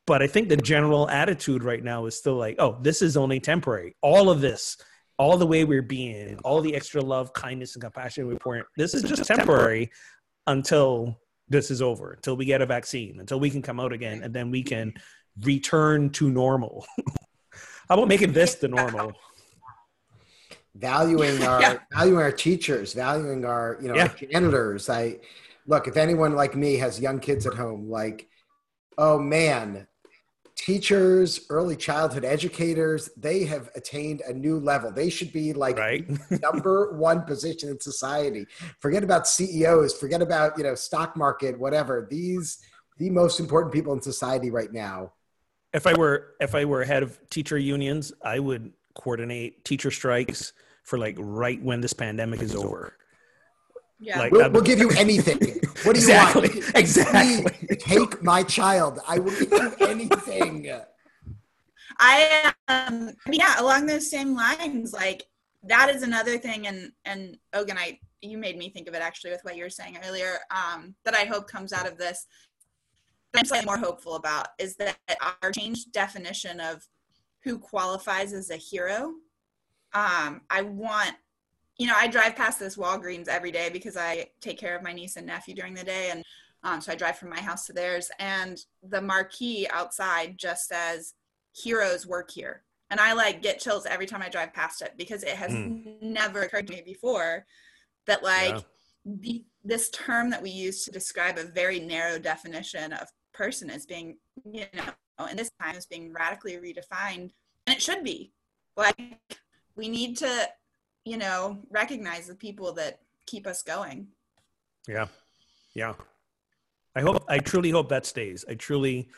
[0.05, 3.39] But i think the general attitude right now is still like oh this is only
[3.39, 3.95] temporary.
[4.01, 4.77] All of this
[5.17, 8.93] all the way we're being all the extra love kindness and compassion we're pouring this
[8.95, 9.89] is just temporary
[10.47, 11.19] until
[11.49, 14.33] this is over until we get a vaccine until we can come out again and
[14.33, 14.91] then we can
[15.41, 16.85] return to normal
[17.87, 19.13] how about making this the normal
[20.75, 21.77] valuing our Yeah.
[21.91, 24.03] valuing our teachers, valuing our you know Yeah.
[24.03, 24.89] our janitors.
[24.89, 25.19] I
[25.67, 28.27] look if anyone like me has young kids at home, like
[28.97, 29.87] oh man,
[30.55, 34.91] teachers, early childhood educators, they have attained a new level.
[34.91, 36.05] They should be like right
[36.41, 38.45] number one position in society.
[38.79, 42.07] Forget about CEOs, forget about you know stock market, whatever.
[42.09, 42.59] These
[42.97, 45.13] the most important people in society right now.
[45.73, 50.53] If I were if I were head of teacher unions, I would coordinate teacher strikes
[50.83, 52.95] for like right when this pandemic is over.
[53.99, 54.19] Yeah.
[54.19, 55.39] Like- We'll, we'll give you anything.
[55.83, 56.75] What do you Exactly, want?
[56.77, 57.67] exactly.
[57.67, 58.99] Please take my child.
[59.05, 60.71] I will give you anything.
[61.99, 65.23] I um yeah, along those same lines, like
[65.63, 69.31] that is another thing and and Ogun, I you made me think of it actually
[69.31, 72.25] with what you were saying earlier, um, that I hope comes out of this.
[73.35, 74.97] I'm slightly more hopeful about is that
[75.43, 76.87] our changed definition of
[77.43, 79.13] who qualifies as a hero.
[79.93, 81.15] Um, I want
[81.79, 84.93] you know, I drive past this Walgreens every day because I take care of my
[84.93, 86.23] niece and nephew during the day and
[86.63, 91.15] um, so I drive from my house to theirs and the marquee outside just says
[91.55, 95.21] heroes work here and i like get chills every time i drive past it because
[95.21, 95.53] it has
[96.01, 97.45] never occurred to me before
[98.07, 98.61] that like Yeah.
[99.05, 103.85] the, this term that we use to describe a very narrow definition of person is
[103.85, 107.31] being you know in this time is being radically redefined
[107.65, 108.31] and it should be
[108.77, 108.97] like
[109.75, 110.47] we need to
[111.05, 114.07] you know recognize the people that keep us going
[114.87, 115.07] Yeah.
[115.73, 115.93] Yeah.
[116.95, 118.45] I hope I truly hope that stays.
[118.47, 119.09] I truly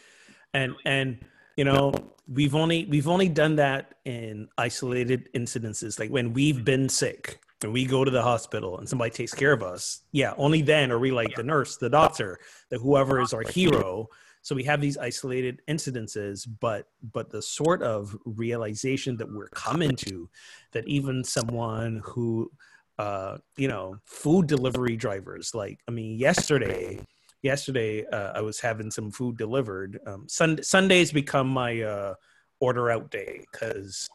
[0.53, 1.19] and and
[1.57, 1.93] you know,
[2.27, 7.73] we've only we've only done that in isolated incidences like when we've been sick and
[7.73, 10.01] we go to the hospital and somebody takes care of us.
[10.11, 12.39] Yeah, only then are we like the nurse, the doctor,
[12.69, 14.07] the whoever is our hero.
[14.43, 19.95] So we have these isolated incidences, but but the sort of realization that we're coming
[19.95, 20.29] to
[20.73, 22.51] that even someone who
[22.99, 25.53] uh, you know, food delivery drivers.
[25.53, 26.99] Like, I mean, yesterday,
[27.41, 29.99] yesterday uh, I was having some food delivered.
[30.07, 32.13] Um, Sun- Sundays become my uh,
[32.61, 34.07] order out day because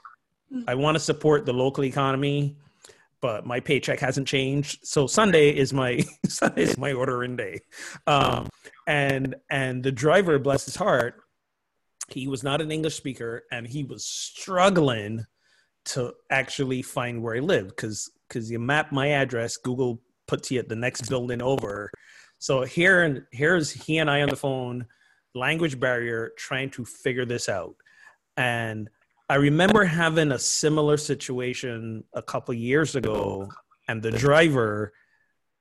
[0.67, 2.57] I want to support the local economy,
[3.21, 4.81] but my paycheck hasn't changed.
[4.83, 7.61] So Sunday is my Sunday is my order in day.
[8.07, 8.49] Um,
[8.87, 11.23] and and the driver, bless his heart,
[12.09, 15.27] he was not an English speaker, and he was struggling
[15.87, 20.59] to actually find where I lived because because you map my address, Google puts you
[20.59, 21.91] at the next building over.
[22.39, 24.87] So here and here's he and I on the phone,
[25.35, 27.75] language barrier, trying to figure this out.
[28.37, 28.89] And
[29.31, 33.49] I remember having a similar situation a couple years ago,
[33.87, 34.93] and the driver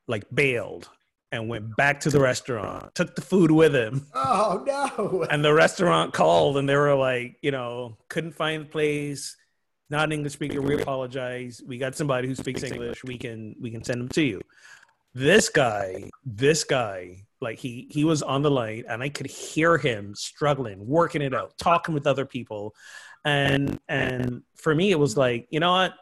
[0.07, 0.89] like bailed
[1.31, 5.23] and went back to the restaurant, took the food with him, Oh no!
[5.29, 9.37] and the restaurant called and they were like, you know, couldn't find the place,
[9.91, 10.63] not an English speaker.
[10.63, 11.61] We apologize.
[11.63, 13.03] We got somebody who speaks English.
[13.03, 14.41] We can we can send them to you.
[15.13, 19.77] This guy, this guy, like he he was on the line and I could hear
[19.77, 22.73] him struggling, working it out, talking with other people.
[23.25, 25.93] And and for me it was like, you know what?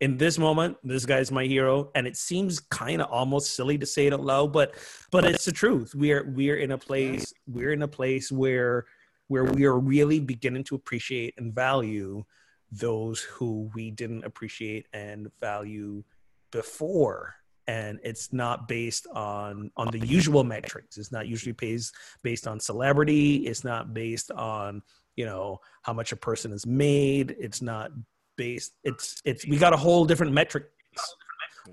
[0.00, 1.90] In this moment, this guy's my hero.
[1.94, 4.74] And it seems kind of almost silly to say it out loud, but
[5.10, 5.94] but it's the truth.
[5.94, 8.86] We're we're in a place we're in a place where
[9.28, 12.24] where we are really beginning to appreciate and value
[12.72, 16.02] those who we didn't appreciate and value
[16.50, 17.34] before
[17.66, 22.58] and it's not based on on the usual metrics it's not usually based based on
[22.58, 24.82] celebrity it's not based on
[25.16, 27.90] you know how much a person is made it's not
[28.36, 30.64] based it's it's we got a whole different metric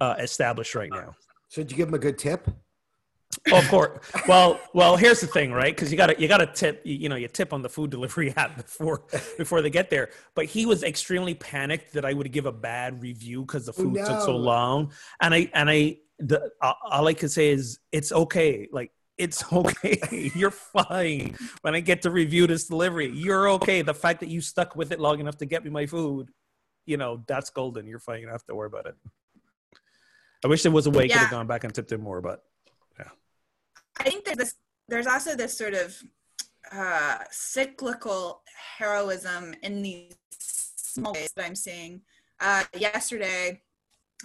[0.01, 1.13] uh, established right now
[1.49, 2.49] So did you give them a good tip?
[3.51, 3.99] Oh, of course.
[4.27, 5.73] Well, well, here's the thing, right?
[5.73, 7.89] Because you got to you got to tip, you, know, you tip on the food
[7.89, 9.03] delivery app before
[9.38, 10.09] before they get there.
[10.35, 13.81] But he was extremely panicked that I would give a bad review because the Oh,
[13.83, 18.11] food took so long, and I and I the all I can say is it's
[18.11, 18.67] okay.
[18.71, 20.32] Like it's okay.
[20.36, 21.36] You're fine.
[21.61, 23.82] When I get to review this delivery, you're okay.
[23.82, 26.30] The fact that you stuck with it long enough to get me my food,
[26.86, 27.88] you know, that's golden.
[27.88, 28.20] You're fine.
[28.20, 28.95] You don't have to worry about it.
[30.45, 31.15] I wish there was a way yeah.
[31.15, 32.43] I could have gone back and tipped him more, but
[32.99, 33.09] yeah.
[33.99, 34.55] I think there's this
[34.88, 36.01] there's also this sort of
[36.72, 38.41] uh, cyclical
[38.78, 42.01] heroism in these small ways that I'm seeing.
[42.39, 43.61] Uh, yesterday,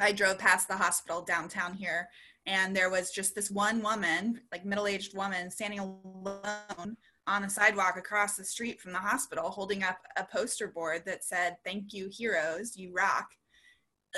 [0.01, 2.09] I drove past the hospital downtown here,
[2.47, 6.97] and there was just this one woman, like middle aged woman, standing alone
[7.29, 11.25] on a sidewalk across the street from the hospital, holding up a poster board that
[11.25, 13.29] said, Thank you, heroes, you rock.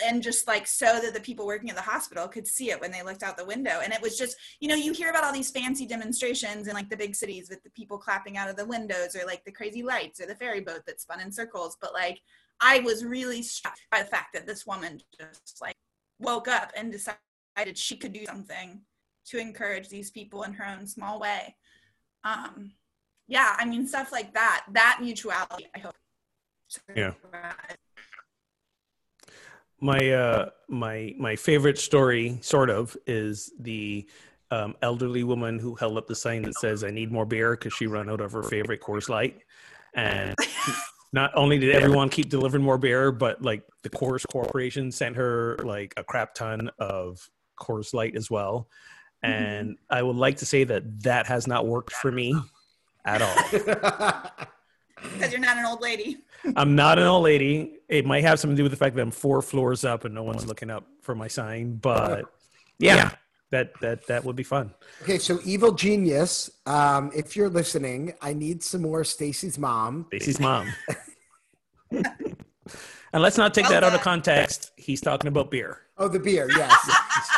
[0.05, 2.91] And just like so that the people working at the hospital could see it when
[2.91, 3.81] they looked out the window.
[3.85, 6.89] And it was just you know you hear about all these fancy demonstrations in like
[6.89, 9.85] the big cities with the people clapping out of the windows or like the crazy
[9.85, 11.77] lights or the ferry boat that spun in circles.
[11.81, 12.21] But like
[12.61, 15.75] i was really struck by the fact that this woman just like
[16.21, 17.19] woke up and decided
[17.75, 18.81] she could do something
[19.27, 21.57] to encourage these people in her own small way.
[22.25, 22.73] Um
[23.27, 25.95] yeah i mean stuff like that that mutuality i hope.
[26.95, 27.13] Yeah.
[29.81, 34.09] My uh my my favorite story sort of is the
[34.51, 37.73] um, elderly woman who held up the sign that says i need more beer because
[37.75, 39.41] she ran out of her favorite Coors Light.
[39.95, 40.37] And
[41.13, 45.57] not only did everyone keep delivering more beer but like the Coors corporation sent her
[45.65, 47.29] like a crap ton of
[47.59, 48.69] Coors Light as well
[49.23, 49.95] and mm-hmm.
[49.95, 52.35] i would like to say that that has not worked for me
[53.07, 54.31] at all
[55.13, 56.19] because you're not an old lady.
[56.57, 57.79] I'm not an old lady.
[57.89, 60.15] It might have something to do with the fact that I'm four floors up and
[60.15, 61.77] no one's looking up for my sign.
[61.77, 62.25] But
[62.79, 63.11] yeah, yeah.
[63.51, 64.73] that that that would be fun.
[65.03, 66.51] Okay, so evil genius.
[66.67, 70.07] Um, if you're listening, I need some more Stacy's mom.
[70.09, 70.73] Stacy's mom.
[71.91, 72.37] and
[73.13, 74.73] let's not take well, that out of context.
[74.77, 75.81] He's talking about beer.
[75.97, 76.75] Oh, the beer, yes.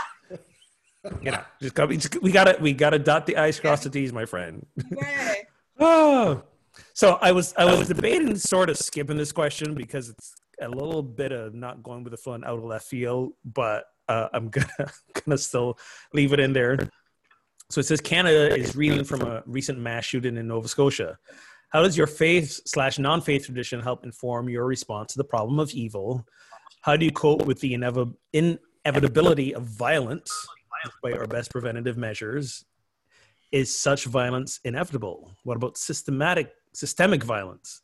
[1.23, 3.91] you know, just got, we got to we got to dot the i's, cross the
[3.91, 4.67] t's, my friend.
[5.79, 6.43] oh.
[6.93, 11.03] So I was I was debating sort of skipping this question because it's a little
[11.03, 14.51] bit of not going with the flow and out of left field, but uh, I'm
[14.51, 14.67] gonna
[15.25, 15.79] gonna still
[16.13, 16.79] leave it in there.
[17.71, 21.19] So it says Canada is reeling from a recent mass shooting in Nova Scotia.
[21.71, 25.59] How does your faith slash non faith tradition help inform your response to the problem
[25.59, 26.27] of evil?
[26.83, 30.47] How do you cope with the inevitability of violence
[31.03, 32.65] by our best preventative measures?
[33.53, 35.31] Is such violence inevitable?
[35.45, 37.81] What about systematic systemic violence,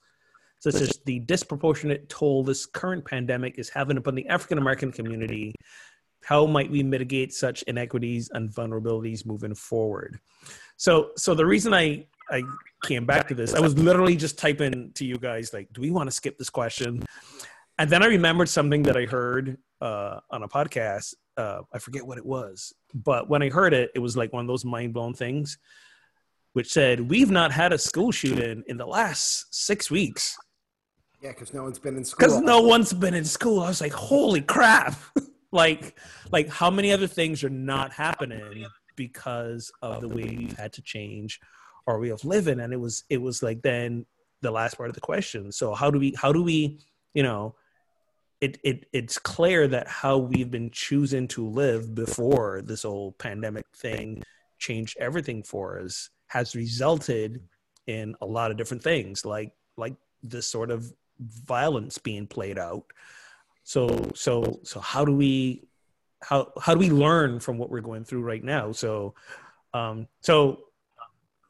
[0.58, 5.54] such as the disproportionate toll this current pandemic is having upon the African American community.
[6.22, 10.20] How might we mitigate such inequities and vulnerabilities moving forward?
[10.76, 12.42] So, so the reason I I
[12.84, 15.90] came back to this, I was literally just typing to you guys like, do we
[15.90, 17.02] want to skip this question?
[17.82, 21.14] And then I remembered something that I heard uh, on a podcast.
[21.36, 24.42] Uh, I forget what it was, but when I heard it, it was like one
[24.42, 25.58] of those mind blown things
[26.52, 30.38] which said, We've not had a school shooting in the last six weeks.
[31.20, 32.24] Yeah, because no one's been in school.
[32.24, 33.58] Because no one's been in school.
[33.58, 34.94] I was like, Holy crap.
[35.50, 35.98] like,
[36.30, 38.64] like how many other things are not happening
[38.94, 41.40] because of the way we've had to change
[41.88, 42.60] our way of living?
[42.60, 44.06] And it was, it was like then
[44.40, 45.50] the last part of the question.
[45.50, 46.78] So how do we, how do we,
[47.12, 47.56] you know,
[48.42, 53.64] it, it it's clear that how we've been choosing to live before this whole pandemic
[53.76, 54.20] thing
[54.58, 57.40] changed everything for us has resulted
[57.86, 62.84] in a lot of different things like like this sort of violence being played out.
[63.62, 65.68] So so so how do we
[66.20, 68.72] how how do we learn from what we're going through right now?
[68.72, 69.14] So
[69.72, 70.64] um so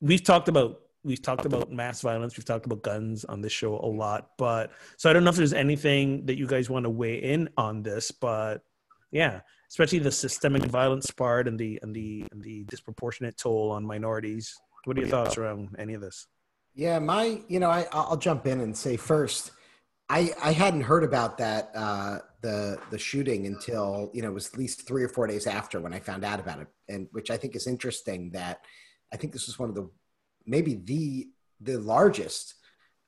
[0.03, 3.75] we've talked about we've talked about mass violence we've talked about guns on this show
[3.75, 6.91] a lot but so i don't know if there's anything that you guys want to
[6.91, 8.63] weigh in on this but
[9.11, 9.41] yeah
[9.71, 14.55] especially the systemic violence part and the and the and the disproportionate toll on minorities
[14.85, 16.27] what are your thoughts around any of this?
[16.75, 19.53] Yeah, my, you know, I, I'll jump in and say first,
[20.09, 24.49] I, I hadn't heard about that uh, the the shooting until you know it was
[24.49, 27.31] at least three or four days after when I found out about it, and which
[27.31, 28.31] I think is interesting.
[28.33, 28.61] That
[29.13, 29.89] I think this was one of the
[30.47, 31.29] maybe the
[31.61, 32.55] the largest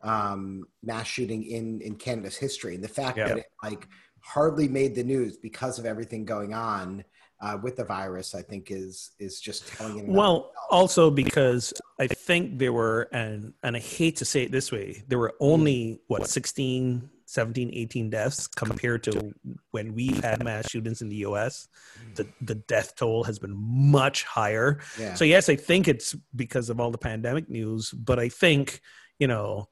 [0.02, 3.28] um, mass shooting in in Canada's history, and the fact yeah.
[3.28, 3.88] that it like
[4.20, 7.04] hardly made the news because of everything going on
[7.40, 10.12] uh, with the virus, I think is is just telling.
[10.12, 14.72] Well, also because I think there were, and and I hate to say it this
[14.72, 19.34] way, there were only what 16, 17, 18 deaths compared to
[19.72, 21.68] when we've had mass shootings in the U.S.
[22.00, 22.14] Mm.
[22.14, 24.80] The the death toll has been much higher.
[24.98, 25.14] Yeah.
[25.14, 28.80] So yes, I think it's because of all the pandemic news, but I think
[29.18, 29.68] you know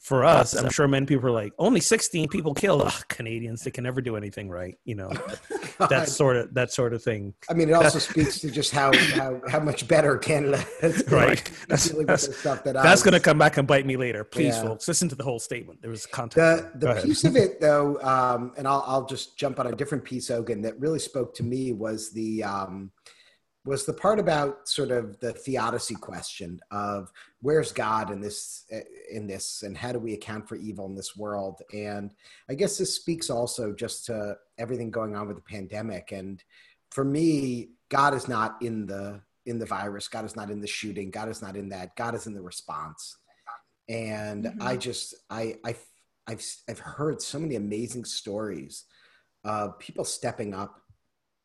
[0.00, 2.82] for us, I'm sure many people are like, only 16 people killed.
[2.82, 4.76] Ugh, Canadians, they can never do anything right.
[4.84, 5.10] You know,
[5.90, 7.34] that sort of that sort of thing.
[7.50, 11.50] I mean, it also speaks to just how how, how much better Canada is Right.
[11.68, 14.24] That's, That's- that That's going to come back and bite me later.
[14.24, 14.62] Please, Yeah.
[14.62, 15.80] folks, listen to the whole statement.
[15.82, 16.78] There was context.
[16.80, 20.04] the the piece of it though um and i'll i'll just jump on a different
[20.04, 22.90] piece Ogun that really spoke to me was the um
[23.68, 27.12] was the part about sort of the theodicy question of
[27.42, 28.64] where's god in this
[29.12, 31.60] in this and how do we account for evil in this world?
[31.74, 32.14] And
[32.48, 36.12] i guess this speaks also just to everything going on with the pandemic.
[36.12, 36.42] And
[36.90, 40.08] for me god is not in the in the virus.
[40.08, 41.10] God is not in the shooting.
[41.10, 41.96] God is not in that.
[41.96, 43.16] God is in the response.
[43.88, 44.62] And Mhm.
[44.62, 45.76] i just i i
[46.26, 48.84] I've I've heard so many amazing stories
[49.44, 50.82] of people stepping up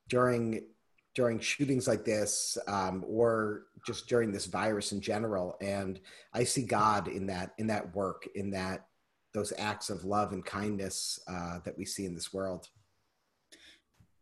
[0.09, 0.67] during
[1.15, 5.55] during shootings like this, um, or just during this virus in general.
[5.61, 5.99] And
[6.33, 8.87] I see God in that in that work, in that
[9.33, 12.67] those acts of love and kindness uh, that we see in this world.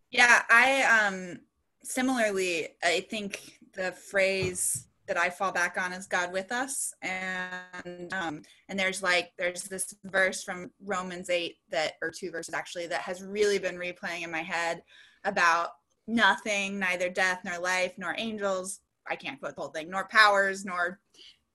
[0.09, 1.39] Yeah, I um
[1.83, 8.13] similarly I think the phrase that I fall back on is God with us and
[8.13, 12.87] um and there's like there's this verse from Romans 8 that or two verses actually
[12.87, 14.83] that has really been replaying in my head
[15.23, 15.69] about
[16.07, 20.65] nothing neither death nor life nor angels I can't quote the whole thing nor powers
[20.65, 20.99] nor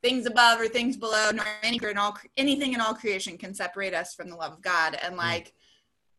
[0.03, 3.95] things above or things below nor any in all anything in all creation can separate
[3.95, 5.53] us from the love of God and like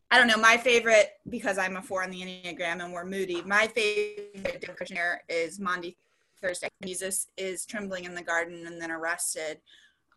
[0.09, 0.38] I don't know.
[0.38, 5.17] My favorite, because I'm a four on the Enneagram and we're moody, my favorite Kushner
[5.28, 5.97] is Maundy
[6.41, 6.69] Thursday.
[6.84, 9.59] Jesus is trembling in the garden and then arrested.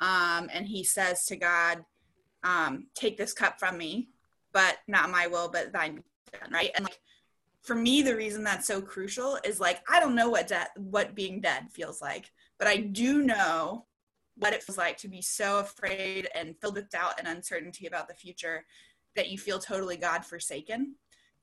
[0.01, 1.85] Um, and he says to God,
[2.45, 4.11] um, Take this cup from me,
[4.53, 6.03] but not my will, but thine be
[6.39, 6.53] done.
[6.53, 6.71] Right.
[6.77, 7.01] And like,
[7.63, 11.15] for me, the reason that's so crucial is like, I don't know what death, what
[11.15, 13.87] being dead feels like, but I do know
[14.37, 18.09] what it feels like to be so afraid and filled with doubt and uncertainty about
[18.09, 18.65] the future
[19.15, 20.95] that you feel totally God forsaken.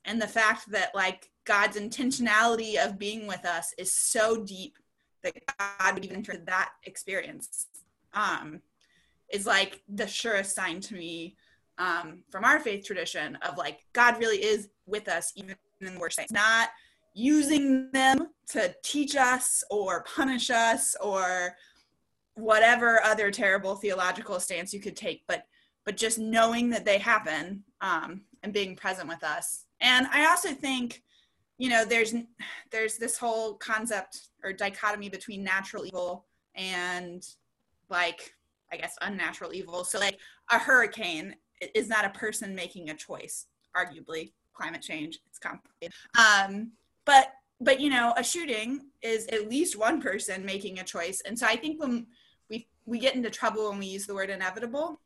[0.06, 4.78] And the fact that like God's intentionality of being with us is so deep
[5.24, 7.68] that God would even enter that experience
[8.14, 8.62] um,
[9.32, 11.36] is like the surest sign to me
[11.78, 16.00] um, from our faith tradition of like God really is with us even in the
[16.00, 16.32] worst things.
[16.32, 16.70] Not
[17.14, 21.56] using them to teach us or punish us or
[22.36, 25.44] whatever other terrible theological stance you could take, but
[25.86, 29.64] but just knowing that they happen um, and being present with us.
[29.80, 31.02] And I also think,
[31.58, 32.14] you know, there's
[32.72, 36.26] there's this whole concept or dichotomy between natural evil
[36.56, 37.26] and
[37.90, 38.34] like
[38.72, 39.84] I guess unnatural evil.
[39.84, 40.20] So like
[40.52, 41.36] a hurricane
[41.74, 45.20] is not a person making a choice, arguably climate change.
[45.28, 45.94] It's complicated.
[46.18, 46.72] Um,
[47.06, 51.22] but but you know, a shooting is at least one person making a choice.
[51.26, 52.08] And so I think when
[52.50, 55.00] we we get into trouble when we use the word inevitable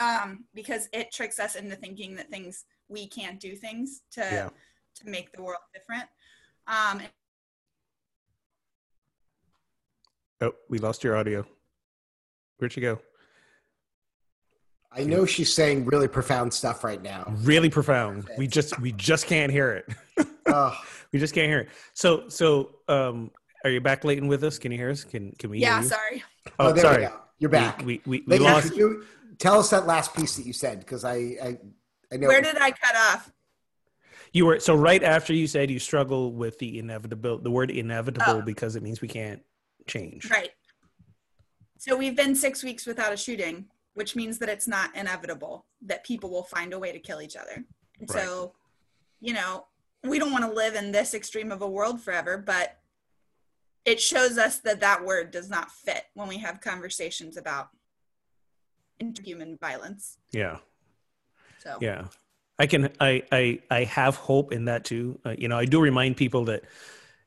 [0.00, 4.48] um, because it tricks us into thinking that things we can't do things to Yeah.
[4.96, 6.08] to make the world different.
[6.66, 7.02] Um,
[10.44, 11.46] Oh, we lost your audio.
[12.58, 12.98] Where'd you go?
[14.94, 17.32] I know she's saying really profound stuff right now.
[17.38, 18.28] Really profound.
[18.36, 19.86] We just we just can't hear it.
[20.44, 20.76] Oh,
[21.12, 21.68] we just can't hear it.
[21.94, 23.30] So so um
[23.64, 24.58] are you back Layton with us?
[24.58, 25.04] Can you hear us?
[25.04, 25.88] Can can we yeah, hear you?
[25.88, 26.24] sorry.
[26.46, 27.02] Oh, oh, there sorry.
[27.02, 27.20] we go.
[27.38, 27.78] You're back.
[27.78, 29.04] We we, we, we Maybe lost you
[29.38, 31.58] tell us that last piece that you said because I, I
[32.12, 33.32] I know Where did I cut off?
[34.32, 38.24] you were so right after you said you struggle with the inevitable the word inevitable
[38.38, 38.42] Oh.
[38.42, 39.42] because it means we can't
[39.86, 40.28] change.
[40.28, 40.50] Right.
[41.78, 46.04] So we've been six weeks without a shooting, which means that it's not inevitable that
[46.04, 47.64] people will find a way to kill each other.
[48.00, 48.10] Right.
[48.10, 48.54] so,
[49.20, 49.66] you know,
[50.04, 52.78] we don't want to live in this extreme of a world forever, but
[53.84, 57.68] it shows us that that word does not fit when we have conversations about
[59.00, 60.18] interhuman violence.
[60.30, 60.58] Yeah.
[61.58, 62.06] So, Yeah.
[62.58, 65.18] I can I I I have hope in that too.
[65.24, 66.62] Uh, you know, I do remind people that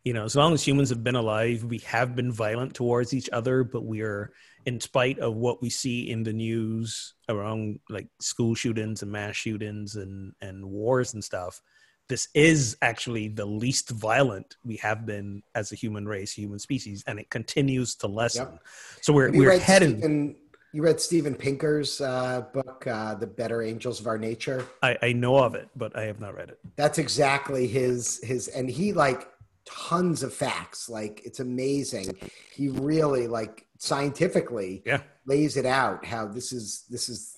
[0.06, 3.28] you know, as long as humans have been alive, we have been violent towards each
[3.34, 4.32] other, but we are
[4.66, 9.36] in spite of what we see in the news around like school shootings and mass
[9.36, 11.62] shootings and and wars and stuff.
[12.08, 17.04] This is actually the least violent we have been as a human race, human species,
[17.08, 18.48] and it continues to lessen.
[18.52, 18.60] Yep.
[19.02, 20.00] So we're we're headed.
[20.00, 20.36] Steven,
[20.72, 25.14] you read Steven Pinker's uh, book, uh, "The Better Angels of Our Nature." I, I
[25.14, 26.60] know of it, but I have not read it.
[26.76, 29.28] That's exactly his his, and he like
[29.66, 30.90] tons of facts.
[30.90, 32.18] Like it's amazing.
[32.54, 35.02] He really like scientifically Yeah.
[35.26, 37.36] lays it out how this is this is.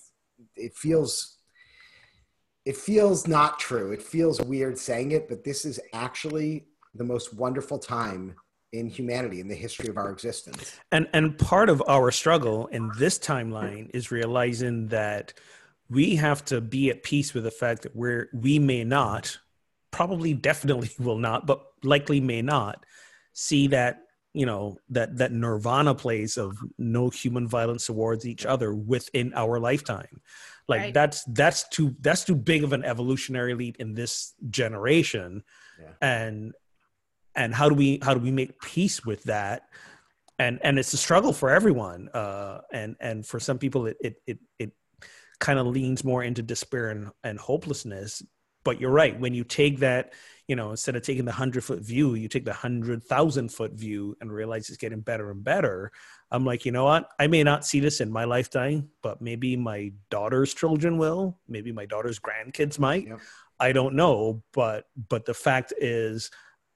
[0.56, 1.36] It feels.
[2.64, 3.92] It feels not true.
[3.92, 8.34] It feels weird saying it, but this is actually the most wonderful time
[8.72, 10.76] in humanity in the history of our existence.
[10.92, 15.32] And and part of our struggle in this timeline is realizing that
[15.88, 19.38] we have to be at peace with the fact that we're we may not,
[19.90, 22.84] probably definitely will not, but likely may not
[23.32, 24.02] see that
[24.34, 29.58] you know that that nirvana place of no human violence towards each other within our
[29.58, 30.20] lifetime
[30.68, 30.94] like Right.
[30.94, 35.42] that's that's too that's too big of an evolutionary leap in this generation
[35.80, 35.92] Yeah.
[36.02, 36.52] and
[37.34, 39.62] and how do we how do we make peace with that
[40.38, 44.16] and and it's a struggle for everyone uh and and for some people it it
[44.26, 44.72] it, it
[45.40, 48.22] kind of leans more into despair and, and hopelessness
[48.64, 50.12] but you're right when you take that
[50.48, 54.16] you know instead of taking the 100 foot view you take the 100000 foot view
[54.20, 55.92] and realize it's getting better and better.
[56.30, 57.08] I'm like you know what?
[57.18, 61.38] I may not see this in my lifetime but maybe my daughter's children will.
[61.46, 63.06] Maybe my daughter's grandkids might.
[63.06, 63.20] Yep.
[63.60, 66.30] i don't know but but the fact is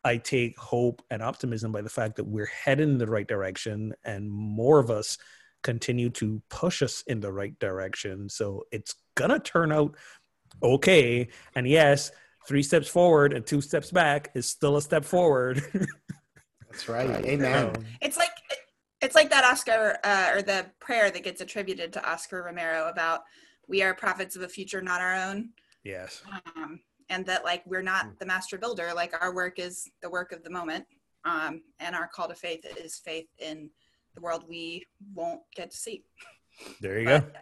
[0.04, 3.92] i take hope and optimism by the fact that we're heading in the right direction
[4.04, 5.18] and more of us
[5.62, 8.28] continue to push us in the right direction.
[8.28, 9.96] So it's gonna turn out
[10.62, 11.28] okay.
[11.54, 12.10] And yes
[12.46, 15.62] three steps forward and two steps back is still a step forward
[16.72, 17.24] That's right.
[17.26, 17.74] Amen.
[18.00, 18.30] It's like
[19.02, 23.20] it's like that Oscar uh, or the prayer that gets attributed to Oscar Romero about
[23.68, 25.50] we are prophets of a future not our own,
[25.84, 26.22] yes
[26.56, 26.80] um,
[27.10, 28.92] and that like we're not the master builder.
[28.94, 30.86] Like our work is the work of the moment,
[31.26, 33.68] um, and our call to faith is faith in
[34.14, 36.04] the world we won't get to see.
[36.80, 37.34] there you go but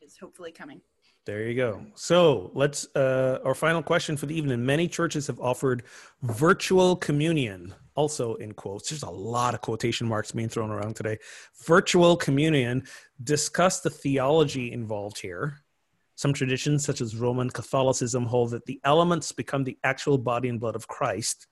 [0.00, 0.80] Is hopefully coming.
[1.26, 1.84] There you go.
[1.94, 4.64] So let's uh our final question for the evening.
[4.64, 5.84] Many churches have offered
[6.22, 8.88] virtual communion, also in quotes.
[8.88, 11.18] There's a lot of quotation marks being thrown around today.
[11.66, 12.84] Virtual communion.
[13.22, 15.58] Discuss the theology involved here.
[16.14, 20.60] Some traditions, such as Roman Catholicism, hold that the elements become the actual body and
[20.60, 21.46] blood of Christ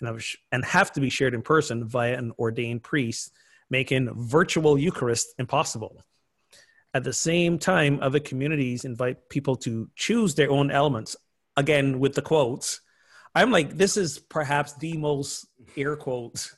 [0.00, 3.32] and have, and have to be shared in person via an ordained priest,
[3.70, 6.02] making virtual Eucharist impossible.
[6.94, 11.16] At the same time, other communities invite people to choose their own elements.
[11.56, 12.80] Again, with the quotes,
[13.34, 16.56] I'm like, this is perhaps the most air quotes.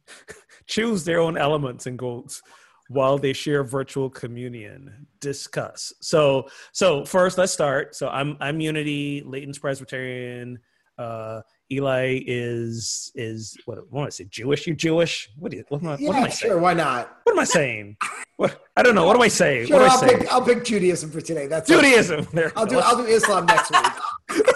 [0.66, 2.42] choose their own elements and quotes
[2.88, 5.06] while they share virtual communion.
[5.20, 5.92] Discuss.
[6.00, 7.94] So, so first, let's start.
[7.94, 10.60] So, I'm I'm Unity, Layton's Presbyterian.
[10.96, 11.42] Uh,
[11.72, 14.24] Eli is is what, what do I say?
[14.24, 14.66] Jewish?
[14.66, 15.30] You're Jewish?
[15.38, 16.58] What am I, Yeah, what am I sure.
[16.58, 17.18] Why not?
[17.24, 17.96] What am I saying?
[18.36, 19.06] What I don't know.
[19.06, 19.66] What do I say?
[19.66, 20.18] Sure, what do I I'll say?
[20.18, 21.46] pick, I'll pick Judaism for today.
[21.46, 22.26] That's Judaism.
[22.32, 22.52] There.
[22.56, 24.42] I'll do I'll do Islam next week.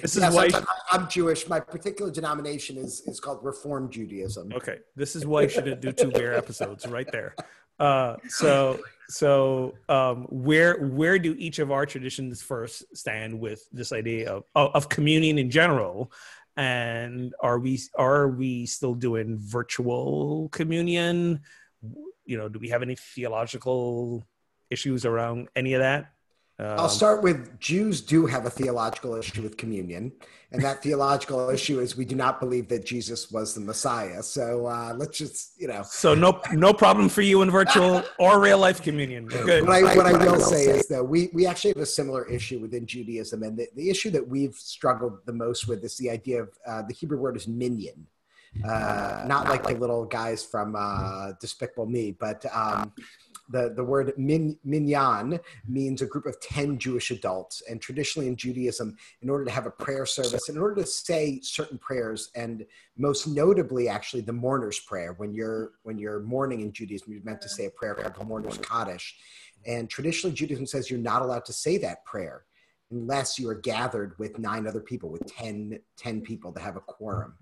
[0.00, 0.48] This is Yes, why.
[0.54, 1.48] I'm, I'm Jewish.
[1.48, 4.52] My particular denomination is is called Reform Judaism.
[4.54, 7.34] Okay, this is why you shouldn't do two beer episodes right there.
[7.78, 13.92] Uh, so, so um, where where do each of our traditions first stand with this
[13.92, 16.12] idea of of, communion in general?
[16.56, 21.40] And are we are we still doing virtual communion?
[22.24, 24.24] You know, do we have any theological
[24.70, 26.12] issues around any of that?
[26.60, 30.10] I'll Um, start with Jews do have a theological issue with communion,
[30.50, 34.24] and that theological issue is we do not believe that Jesus was the Messiah.
[34.24, 35.82] So uh, let's just you know.
[35.84, 39.26] so no no problem for you in virtual or real life communion.
[39.26, 39.68] Good.
[39.68, 42.58] What I, what I will say is that we, we actually have a similar issue
[42.58, 43.44] within Judaism.
[43.44, 46.82] And the, the issue that we've struggled the most with is the idea of uh,
[46.82, 48.06] the Hebrew word is minyan.
[48.64, 52.92] Uh, not like the little guys from uh, Despicable Me, but um,
[53.48, 57.62] the, the word min, minyan means a group of 10 Jewish adults.
[57.68, 61.40] And traditionally in Judaism, in order to have a prayer service, in order to say
[61.42, 62.64] certain prayers, and
[62.96, 67.40] most notably, actually, the mourner's prayer, when you're, when you're mourning in Judaism, you're meant
[67.42, 69.16] to say a prayer called the mourner's Kaddish.
[69.66, 72.44] And traditionally, Judaism says you're not allowed to say that prayer
[72.90, 76.80] unless you are gathered with nine other people, with 10, 10 people to have a
[76.80, 77.34] quorum.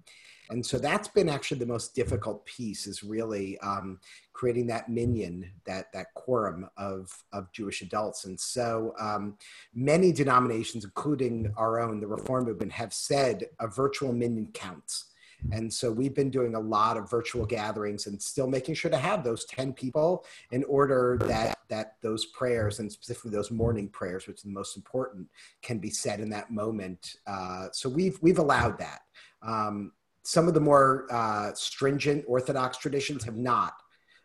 [0.51, 3.99] And so that's been actually the most difficult piece is really um,
[4.33, 8.25] creating that minyan, that, that quorum of, of Jewish adults.
[8.25, 9.37] And so um,
[9.75, 15.07] many denominations, including our own, the Reform movement, have said a virtual minyan counts.
[15.53, 18.97] And so we've been doing a lot of virtual gatherings and still making sure to
[18.97, 24.27] have those 10 people in order that that those prayers and specifically those mourning prayers,
[24.27, 25.27] which is the most important,
[25.63, 27.17] can be said in that moment.
[27.27, 29.01] Uh, so we've we've allowed that.
[29.43, 29.93] Um,
[30.27, 33.75] some of the more uh, stringent Orthodox traditions have not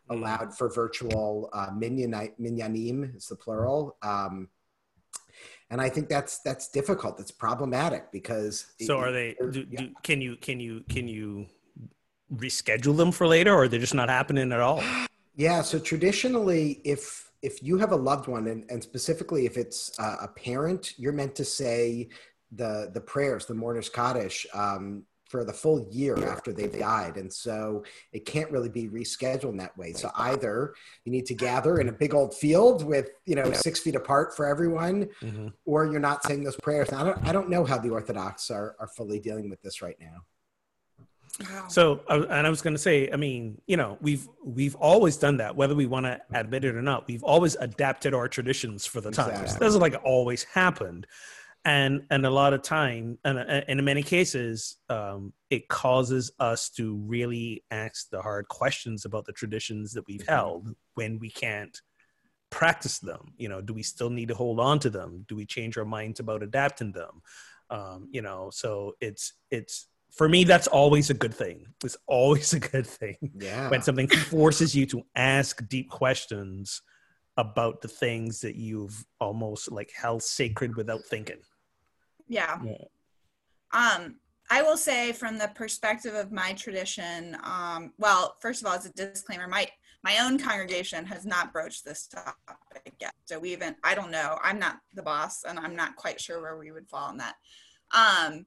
[0.09, 3.97] allowed for virtual uh, minyan, minyanim, is the plural.
[4.01, 4.49] Um,
[5.69, 7.19] and I think that's that's difficult.
[7.19, 8.65] It's problematic because.
[8.81, 9.35] So are they?
[9.51, 11.45] Do, do, can you can you can you
[12.33, 14.83] reschedule them for later, or they're just not happening at all?
[15.35, 15.61] Yeah.
[15.61, 20.17] So traditionally, if if you have a loved one, and, and specifically if it's uh,
[20.21, 22.09] a parent, you're meant to say
[22.51, 27.15] the the prayers, the mourner's kaddish, um, for the full year after they've died.
[27.15, 29.93] And so it can't really be rescheduled in that way.
[29.93, 30.75] So either
[31.05, 34.35] you need to gather in a big old field with, you know, six feet apart
[34.35, 35.47] for everyone, mm-hmm.
[35.65, 36.91] or you're not saying those prayers.
[36.91, 39.81] Now, I don't, I don't know how the Orthodox are, are fully dealing with this
[39.81, 40.25] right now.
[41.69, 45.37] So, and I was going to say, I mean, you know, we've we've always done
[45.37, 47.07] that, whether we want to admit it or not.
[47.07, 49.37] We've always adapted our traditions for the exactly.
[49.37, 49.55] times.
[49.55, 51.07] It doesn't like always happened
[51.63, 56.69] and and a lot of time and, and in many cases um, it causes us
[56.69, 60.31] to really ask the hard questions about the traditions that we've mm-hmm.
[60.31, 61.81] held when we can't
[62.49, 63.33] practice them.
[63.37, 65.25] You know do we still need to hold on to them?
[65.27, 67.21] Do we change our minds about adapting them?
[67.69, 71.67] Um, you know so it's it's for me that's always a good thing.
[71.83, 73.69] It's always a good thing yeah.
[73.69, 76.81] when something forces you to ask deep questions
[77.37, 81.37] about the things that you've almost like held sacred without thinking
[82.31, 82.59] yeah.
[82.63, 82.85] yeah.
[83.73, 84.15] Um,
[84.49, 88.85] I will say from the perspective of my tradition, um, well, first of all, as
[88.85, 89.67] a disclaimer, my
[90.03, 93.13] my own congregation has not broached this topic yet.
[93.25, 94.37] So we even I don't know.
[94.41, 97.35] I'm not the boss, and I'm not quite sure where we would fall on that.
[97.93, 98.45] Um,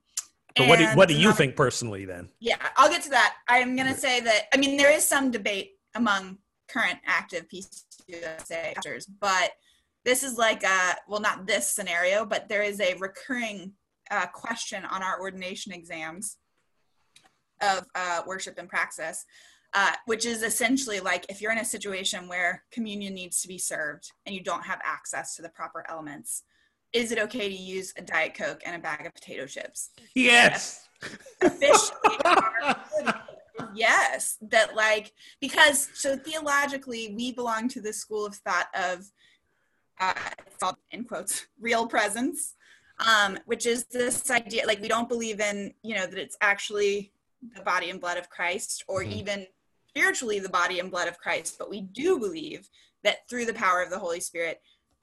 [0.57, 2.28] but what do, what do you think personally then?
[2.39, 3.37] Yeah, I'll get to that.
[3.49, 8.76] I'm going to say that I mean there is some debate among current active PCUSA
[8.76, 9.53] actors, but
[10.05, 13.72] this is like a well not this scenario but there is a recurring
[14.11, 16.36] uh, question on our ordination exams
[17.62, 19.24] of uh, worship and praxis
[19.72, 23.59] uh, which is essentially like if you're in a situation where communion needs to be
[23.59, 26.44] served and you don't have access to the proper elements
[26.94, 29.90] is it okay to use a diet coke and a bag of potato chips?
[30.14, 30.88] Yes.
[33.74, 34.36] Yes.
[34.40, 39.05] That like because so theologically we belong to the school of thought of
[40.01, 40.14] uh,
[40.47, 42.55] it's called in quotes real presence
[43.01, 47.12] um, which is this idea like we don't believe in you know that it's actually
[47.57, 49.12] the body and blood of christ or mm-hmm.
[49.12, 49.47] even
[49.88, 52.68] spiritually the body and blood of christ but we do believe
[53.03, 54.61] that through the power of the holy spirit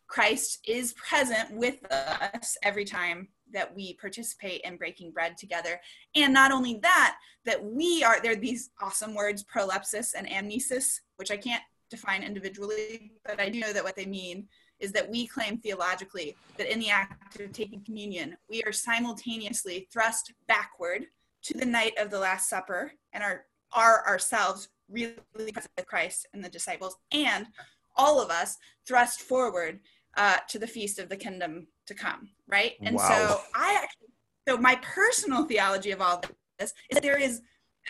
[0.08, 5.80] christ is present with us every time that we participate in breaking bread together
[6.16, 11.00] and not only that that we are there are these awesome words prolepsis and anamnesis
[11.18, 14.48] which i can't define individually but i do know that what they mean
[14.82, 19.88] is that we claim theologically that in the act of taking communion, we are simultaneously
[19.94, 21.06] thrust backward
[21.44, 26.28] to the night of the Last Supper and are, are ourselves really present with Christ
[26.34, 27.48] and the disciples, and
[27.96, 29.80] all of us thrust forward
[30.18, 32.74] uh, to the feast of the kingdom to come, right?
[32.82, 33.08] And wow.
[33.08, 34.08] so I actually,
[34.48, 36.22] so my personal theology of all
[36.60, 37.42] this is that there is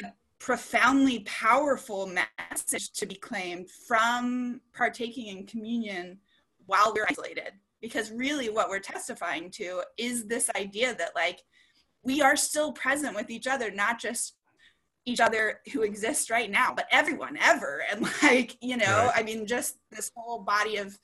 [0.04, 6.20] a profoundly powerful message to be claimed from partaking in communion
[6.66, 7.54] while we're isolated.
[7.82, 11.42] Because really what we're testifying to is this idea that like
[12.04, 14.36] we are still present with each other not just
[15.06, 17.84] each other who exists right now but everyone ever.
[17.92, 19.12] And like you know right.
[19.16, 20.98] i mean just this whole body of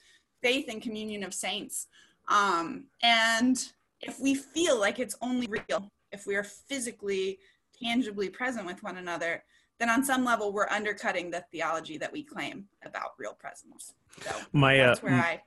[0.43, 1.87] faith and communion of saints.
[2.29, 3.57] Um and
[4.01, 7.39] if we feel like it's only real if we are physically
[7.81, 9.43] tangibly present with one another
[9.79, 13.93] then on some level we're undercutting the theology that we claim about real presence.
[14.21, 15.41] So my uh, I,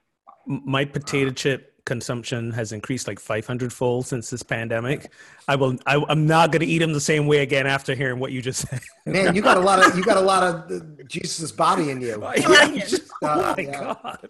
[0.50, 5.10] my potato chip consumption has increased like 500 fold since this pandemic.
[5.48, 5.76] I will.
[5.86, 8.42] I, am not going to eat them the same way again after hearing what you
[8.42, 8.80] just said.
[9.06, 12.20] Man, you got a lot of you got a lot of Jesus' body in you.
[12.36, 13.80] yeah, just, uh, oh my yeah.
[13.80, 14.28] god.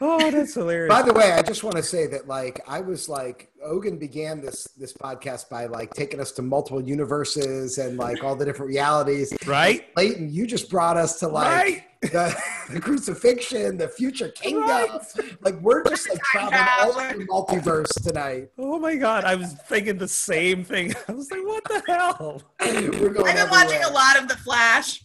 [0.00, 0.92] Oh, that's hilarious.
[0.92, 4.40] By the way, I just want to say that like I was like Ogun began
[4.40, 8.68] this this podcast by like taking us to multiple universes and like all the different
[8.68, 9.32] realities.
[9.46, 9.86] Right.
[9.96, 11.84] Layton, you just brought us to like right.
[12.02, 14.68] The, the, crucifixion, the future kingdom.
[14.68, 15.00] Right.
[15.40, 18.50] Like we're just like traveling all over the multiverse tonight.
[18.58, 20.92] Oh my god, I was thinking the same thing.
[21.08, 22.42] I was like, what the hell?
[22.60, 23.48] I've been everywhere.
[23.50, 25.02] watching a lot of The Flash.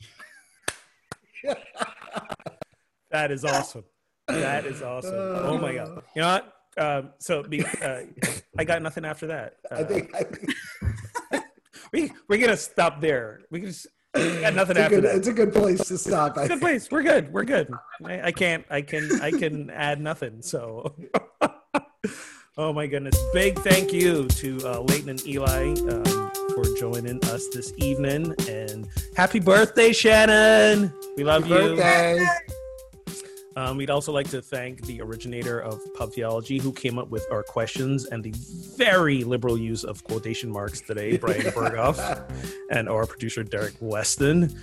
[3.11, 3.83] that is awesome.
[4.27, 5.13] That is awesome.
[5.15, 6.03] Oh my god!
[6.15, 6.53] You know what?
[6.77, 8.01] Um, so be, uh,
[8.57, 9.55] I got nothing after that.
[9.71, 11.45] Uh, I think, I think...
[11.93, 13.39] we we're gonna stop there.
[13.49, 13.87] We can just
[14.41, 15.15] got nothing it's after good, that.
[15.15, 16.37] It's a good place to stop.
[16.37, 16.89] It's a good place.
[16.91, 17.31] We're good.
[17.31, 17.71] We're good.
[18.03, 18.65] I, I can't.
[18.69, 19.21] I can.
[19.21, 20.41] I can add nothing.
[20.41, 20.95] So.
[22.57, 23.17] oh my goodness!
[23.33, 28.87] Big thank you to uh, Layton and Eli um, for joining us this evening, and
[29.15, 30.93] happy birthday, Shannon!
[31.15, 31.75] We love happy you.
[31.75, 32.25] Birthday.
[33.57, 37.25] Um, we'd also like to thank the originator of Pub Theology who came up with
[37.31, 38.31] our questions and the
[38.77, 42.31] very liberal use of quotation marks today, Bryan Berghoef,
[42.69, 44.55] and our producer, Derek Weston.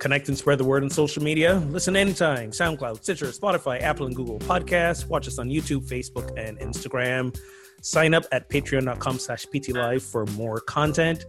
[0.00, 1.62] Connect and spread the word on social media.
[1.70, 5.08] Listen anytime SoundCloud, Stitcher, Spotify, Apple, and Google Podcasts.
[5.08, 7.34] Watch us on YouTube, Facebook, and Instagram.
[7.80, 11.24] Sign up at patreon.com slash ptlive for more content.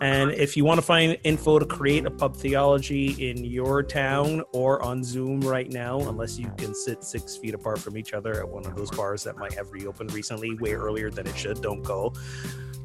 [0.00, 4.42] And if you want to find info to create a pub theology in your town
[4.52, 8.34] or on Zoom right now, unless you can sit six feet apart from each other
[8.34, 11.62] at one of those bars that might have reopened recently, way earlier than it should,
[11.62, 12.12] don't go.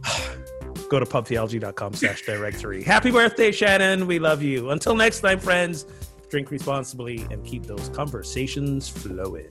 [0.89, 2.83] go to pubtheology.com slash directory.
[2.83, 4.07] Happy birthday, Shannon.
[4.07, 4.69] We love you.
[4.69, 5.85] Until next time, friends,
[6.29, 9.49] drink responsibly and keep those conversations flowing.